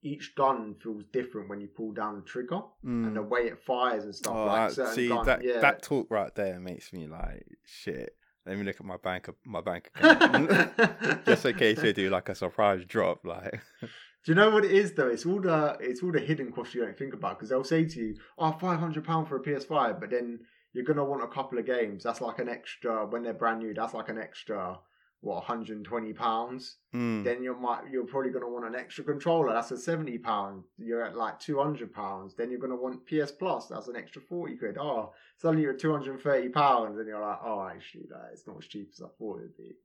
Each 0.04 0.34
gun 0.34 0.74
feels 0.82 1.04
different 1.14 1.48
when 1.48 1.62
you 1.62 1.68
pull 1.68 1.92
down 1.92 2.16
the 2.16 2.24
trigger, 2.24 2.62
and 2.82 3.16
the 3.16 3.22
Hmm. 3.22 3.30
way 3.30 3.42
it 3.42 3.60
fires 3.60 4.04
and 4.04 4.16
stuff. 4.16 4.36
Oh, 4.36 4.46
like 4.48 4.74
that- 4.74 4.96
see 4.96 5.10
guns, 5.10 5.28
that 5.28 5.44
yeah, 5.44 5.60
that 5.60 5.84
talk 5.84 6.10
right 6.10 6.34
there 6.34 6.60
makes 6.60 6.92
me 6.92 7.06
like 7.06 7.46
shit. 7.64 8.18
Let 8.46 8.58
me 8.58 8.64
look 8.64 8.78
at 8.80 8.86
my 8.86 8.98
bank 8.98 9.30
my 9.46 9.62
bank 9.62 9.92
account. 9.96 11.26
Just 11.26 11.46
in 11.46 11.56
case 11.56 11.82
they 11.82 11.94
do 11.94 12.10
like 12.10 12.30
a 12.30 12.36
surprise 12.36 12.84
drop, 12.86 13.24
like 13.24 13.62
Do 13.82 14.32
you 14.32 14.36
know 14.36 14.52
what 14.52 14.66
it 14.66 14.72
is 14.72 14.94
though? 14.94 15.08
It's 15.08 15.26
all 15.26 15.42
the 15.42 15.78
it's 15.80 16.04
all 16.04 16.12
the 16.12 16.20
hidden 16.20 16.52
costs 16.52 16.76
you 16.76 16.84
don't 16.84 16.98
think 16.98 17.14
about 17.14 17.38
because 17.38 17.50
they'll 17.50 17.64
say 17.64 17.86
to 17.86 18.00
you, 18.00 18.16
"Oh, 18.38 18.52
five 18.52 18.80
hundred 18.80 19.04
pound 19.04 19.28
for 19.28 19.38
a 19.38 19.42
PS5," 19.42 20.00
but 20.00 20.10
then 20.12 20.40
you're 20.74 20.86
gonna 20.86 21.04
want 21.04 21.24
a 21.24 21.28
couple 21.28 21.58
of 21.58 21.66
games. 21.66 22.04
That's 22.04 22.22
like 22.22 22.40
an 22.40 22.50
extra 22.50 23.06
when 23.06 23.24
they're 23.24 23.34
brand 23.34 23.60
new. 23.60 23.74
That's 23.74 23.94
like 23.94 24.10
an 24.10 24.20
extra 24.20 24.80
what 25.22 25.36
120 25.36 26.14
pounds. 26.14 26.78
mm, 26.94 27.24
Then 27.24 27.44
you 27.44 27.56
might 27.56 27.90
you're 27.92 28.06
probably 28.06 28.32
gonna 28.32 28.50
want 28.50 28.66
an 28.66 28.76
extra 28.76 29.04
controller. 29.04 29.54
That's 29.54 29.72
a 29.72 29.78
70 29.78 30.18
pound. 30.18 30.64
You're 30.78 31.04
at 31.06 31.16
like 31.16 31.40
200 31.40 31.94
pounds. 31.94 32.34
Then 32.36 32.50
you're 32.50 32.60
gonna 32.60 32.76
want 32.76 33.06
PS 33.06 33.32
Plus. 33.32 33.68
That's 33.68 33.88
an 33.88 33.96
extra 33.96 34.22
40 34.22 34.58
quid. 34.58 34.78
Oh, 34.80 35.14
suddenly 35.38 35.62
you're 35.64 35.74
at 35.74 35.80
230 35.80 36.50
pounds, 36.50 36.98
and 36.98 37.08
you're 37.08 37.22
like, 37.22 37.38
oh, 37.44 37.68
actually, 37.72 38.08
that 38.10 38.30
it's 38.34 38.48
not 38.48 38.58
as 38.58 38.66
cheap 38.68 38.90
as 38.94 39.02
I 39.02 39.08
thought 39.20 39.40
it'd 39.40 39.58
be. 39.58 39.76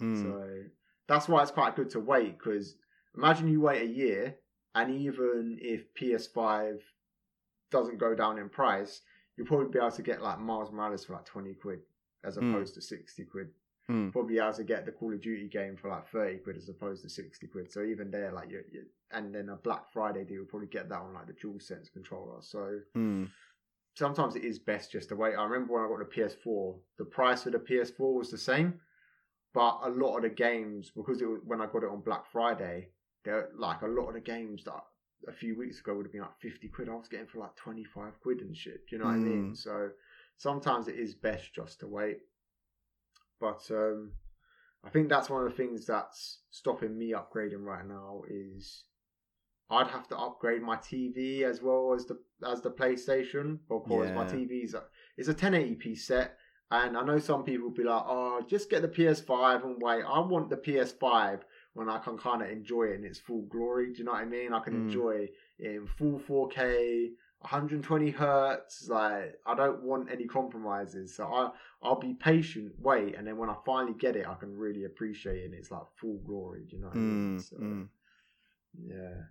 mm, 0.00 0.22
So 0.22 0.62
that's 1.08 1.28
why 1.28 1.42
it's 1.42 1.50
quite 1.50 1.74
good 1.76 1.90
to 1.90 2.00
wait 2.00 2.38
because 2.38 2.76
imagine 3.16 3.48
you 3.48 3.60
wait 3.60 3.82
a 3.82 3.86
year 3.86 4.36
and 4.74 4.90
even 4.94 5.58
if 5.60 5.92
PS5 5.94 6.78
doesn't 7.70 7.98
go 7.98 8.14
down 8.14 8.38
in 8.38 8.48
price, 8.48 9.00
you'll 9.36 9.46
probably 9.46 9.68
be 9.68 9.78
able 9.78 9.90
to 9.90 10.02
get 10.02 10.22
like 10.22 10.38
Miles 10.38 10.70
Morales 10.70 11.04
for 11.04 11.14
like 11.14 11.24
20 11.24 11.54
quid 11.54 11.80
as 12.24 12.36
Mm. 12.36 12.50
opposed 12.52 12.74
to 12.74 12.80
60 12.80 13.24
quid. 13.24 13.48
Mm, 13.90 14.12
Probably 14.12 14.38
able 14.38 14.52
to 14.54 14.64
get 14.64 14.84
the 14.84 14.92
Call 14.92 15.12
of 15.12 15.20
Duty 15.20 15.48
game 15.48 15.76
for 15.76 15.88
like 15.88 16.08
30 16.08 16.38
quid 16.38 16.56
as 16.56 16.68
opposed 16.68 17.02
to 17.02 17.08
60 17.08 17.46
quid. 17.46 17.72
So 17.72 17.82
even 17.82 18.10
there, 18.10 18.32
like 18.32 18.50
you, 18.50 18.62
you 18.70 18.84
and 19.12 19.34
then 19.34 19.48
a 19.48 19.56
Black 19.56 19.92
Friday 19.92 20.24
deal, 20.24 20.36
you'll 20.36 20.46
probably 20.46 20.68
get 20.68 20.88
that 20.88 21.00
on 21.00 21.14
like 21.14 21.26
the 21.26 21.32
DualSense 21.32 21.92
controller. 21.92 22.40
So 22.40 22.80
mm, 22.96 23.28
sometimes 23.94 24.36
it 24.36 24.44
is 24.44 24.58
best 24.58 24.92
just 24.92 25.08
to 25.10 25.16
wait. 25.16 25.34
I 25.34 25.44
remember 25.44 25.74
when 25.74 25.84
I 25.84 25.88
got 25.88 25.98
the 25.98 26.20
PS4, 26.20 26.74
the 26.98 27.04
price 27.04 27.46
of 27.46 27.52
the 27.52 27.58
PS4 27.58 28.14
was 28.14 28.30
the 28.30 28.38
same, 28.38 28.80
but 29.54 29.80
a 29.84 29.90
lot 29.90 30.16
of 30.16 30.22
the 30.22 30.30
games 30.30 30.90
because 30.94 31.20
it 31.20 31.26
was 31.26 31.40
when 31.44 31.60
I 31.60 31.66
got 31.66 31.82
it 31.82 31.90
on 31.90 32.00
Black 32.00 32.26
Friday, 32.30 32.88
there 33.24 33.48
like 33.56 33.82
a 33.82 33.86
lot 33.86 34.08
of 34.08 34.14
the 34.14 34.20
games 34.20 34.64
that 34.64 34.82
a 35.26 35.32
few 35.32 35.56
weeks 35.56 35.80
ago 35.80 35.94
would 35.94 36.06
have 36.06 36.12
been 36.12 36.20
like 36.22 36.40
fifty 36.40 36.68
quid. 36.68 36.88
I 36.88 36.94
was 36.94 37.08
getting 37.08 37.26
for 37.26 37.38
like 37.38 37.56
twenty 37.56 37.84
five 37.84 38.20
quid 38.20 38.40
and 38.40 38.56
shit. 38.56 38.86
Do 38.88 38.96
you 38.96 38.98
know 39.02 39.08
what 39.08 39.14
I 39.14 39.18
mean? 39.18 39.52
Mm. 39.52 39.56
So 39.56 39.90
sometimes 40.36 40.88
it 40.88 40.96
is 40.96 41.14
best 41.14 41.54
just 41.54 41.80
to 41.80 41.86
wait. 41.86 42.18
But 43.40 43.60
um, 43.70 44.12
I 44.84 44.90
think 44.90 45.08
that's 45.08 45.28
one 45.30 45.44
of 45.44 45.50
the 45.50 45.56
things 45.56 45.86
that's 45.86 46.40
stopping 46.50 46.96
me 46.96 47.12
upgrading 47.12 47.62
right 47.64 47.86
now 47.86 48.22
is 48.28 48.84
I'd 49.68 49.88
have 49.88 50.08
to 50.08 50.16
upgrade 50.18 50.62
my 50.62 50.76
TV 50.76 51.42
as 51.42 51.60
well 51.60 51.92
as 51.94 52.06
the 52.06 52.18
as 52.46 52.62
the 52.62 52.70
PlayStation 52.70 53.58
because 53.68 54.12
my 54.12 54.24
Yeah. 54.24 54.32
TV's 54.32 54.74
a, 54.74 54.84
it's 55.16 55.28
a 55.28 55.34
1080p 55.34 55.98
set, 55.98 56.36
and 56.70 56.96
I 56.96 57.02
know 57.04 57.18
some 57.18 57.42
people 57.44 57.70
be 57.70 57.82
like, 57.82 58.04
"Oh, 58.06 58.42
just 58.46 58.70
get 58.70 58.82
the 58.82 58.88
PS5 58.88 59.64
and 59.64 59.82
wait." 59.82 60.04
I 60.04 60.20
want 60.20 60.50
the 60.50 60.56
PS5 60.56 61.40
when 61.74 61.88
I 61.88 61.98
can 61.98 62.16
kind 62.16 62.42
of 62.42 62.48
enjoy 62.48 62.84
it 62.84 62.94
in 63.00 63.04
its 63.04 63.18
full 63.18 63.42
glory. 63.50 63.92
Do 63.92 63.98
you 63.98 64.04
know 64.04 64.12
what 64.12 64.22
I 64.22 64.24
mean? 64.24 64.52
I 64.52 64.60
can 64.60 64.74
Mm. 64.74 64.84
enjoy 64.84 65.10
it 65.26 65.34
in 65.58 65.86
full 65.86 66.18
4K, 66.20 67.12
120 67.40 68.10
hertz. 68.10 68.88
Like 68.88 69.34
I 69.46 69.54
don't 69.54 69.82
want 69.82 70.10
any 70.10 70.26
compromises, 70.26 71.14
so 71.16 71.24
I 71.26 71.50
I'll 71.82 72.00
be 72.00 72.14
patient, 72.14 72.72
wait, 72.78 73.14
and 73.14 73.26
then 73.26 73.36
when 73.36 73.50
I 73.50 73.56
finally 73.64 73.94
get 73.98 74.16
it, 74.16 74.26
I 74.26 74.34
can 74.34 74.56
really 74.56 74.84
appreciate 74.84 75.38
it 75.42 75.46
in 75.46 75.54
its 75.54 75.70
like 75.70 75.82
full 75.96 76.18
glory. 76.26 76.62
Do 76.68 76.76
you 76.76 76.82
know 76.82 76.88
what 76.88 76.96
I 76.96 77.00
mean? 77.00 77.38
mm, 77.38 77.42
So, 77.48 77.56
mm. 77.56 77.88
yeah, 78.88 79.22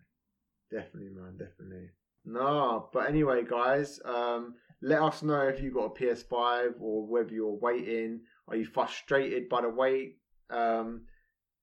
definitely, 0.72 1.10
man, 1.10 1.38
definitely. 1.38 1.90
No, 2.26 2.90
but 2.92 3.08
anyway, 3.10 3.44
guys, 3.48 4.00
um, 4.04 4.56
let 4.82 5.02
us 5.02 5.22
know 5.22 5.42
if 5.48 5.62
you 5.62 5.72
got 5.72 5.86
a 5.86 5.90
PS5 6.04 6.74
or 6.80 7.06
whether 7.06 7.32
you're 7.32 7.60
waiting. 7.60 8.22
Are 8.48 8.56
you 8.56 8.66
frustrated 8.66 9.48
by 9.50 9.62
the 9.62 9.70
wait? 9.70 10.18
Um, 10.50 11.04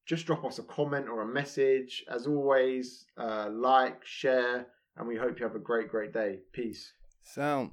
just 0.07 0.26
drop 0.26 0.44
us 0.44 0.59
a 0.61 0.62
comment 0.64 1.09
or 1.09 1.22
a 1.22 1.26
message. 1.26 2.05
As 2.09 2.26
always, 2.28 3.07
uh, 3.16 3.48
like, 3.52 4.05
share, 4.05 4.66
and 4.96 5.07
we 5.07 5.16
hope 5.16 5.38
you 5.38 5.46
have 5.46 5.57
a 5.57 5.61
great, 5.61 5.88
great 5.88 6.12
day. 6.12 6.40
Peace. 6.52 6.92
Sound. 7.22 7.72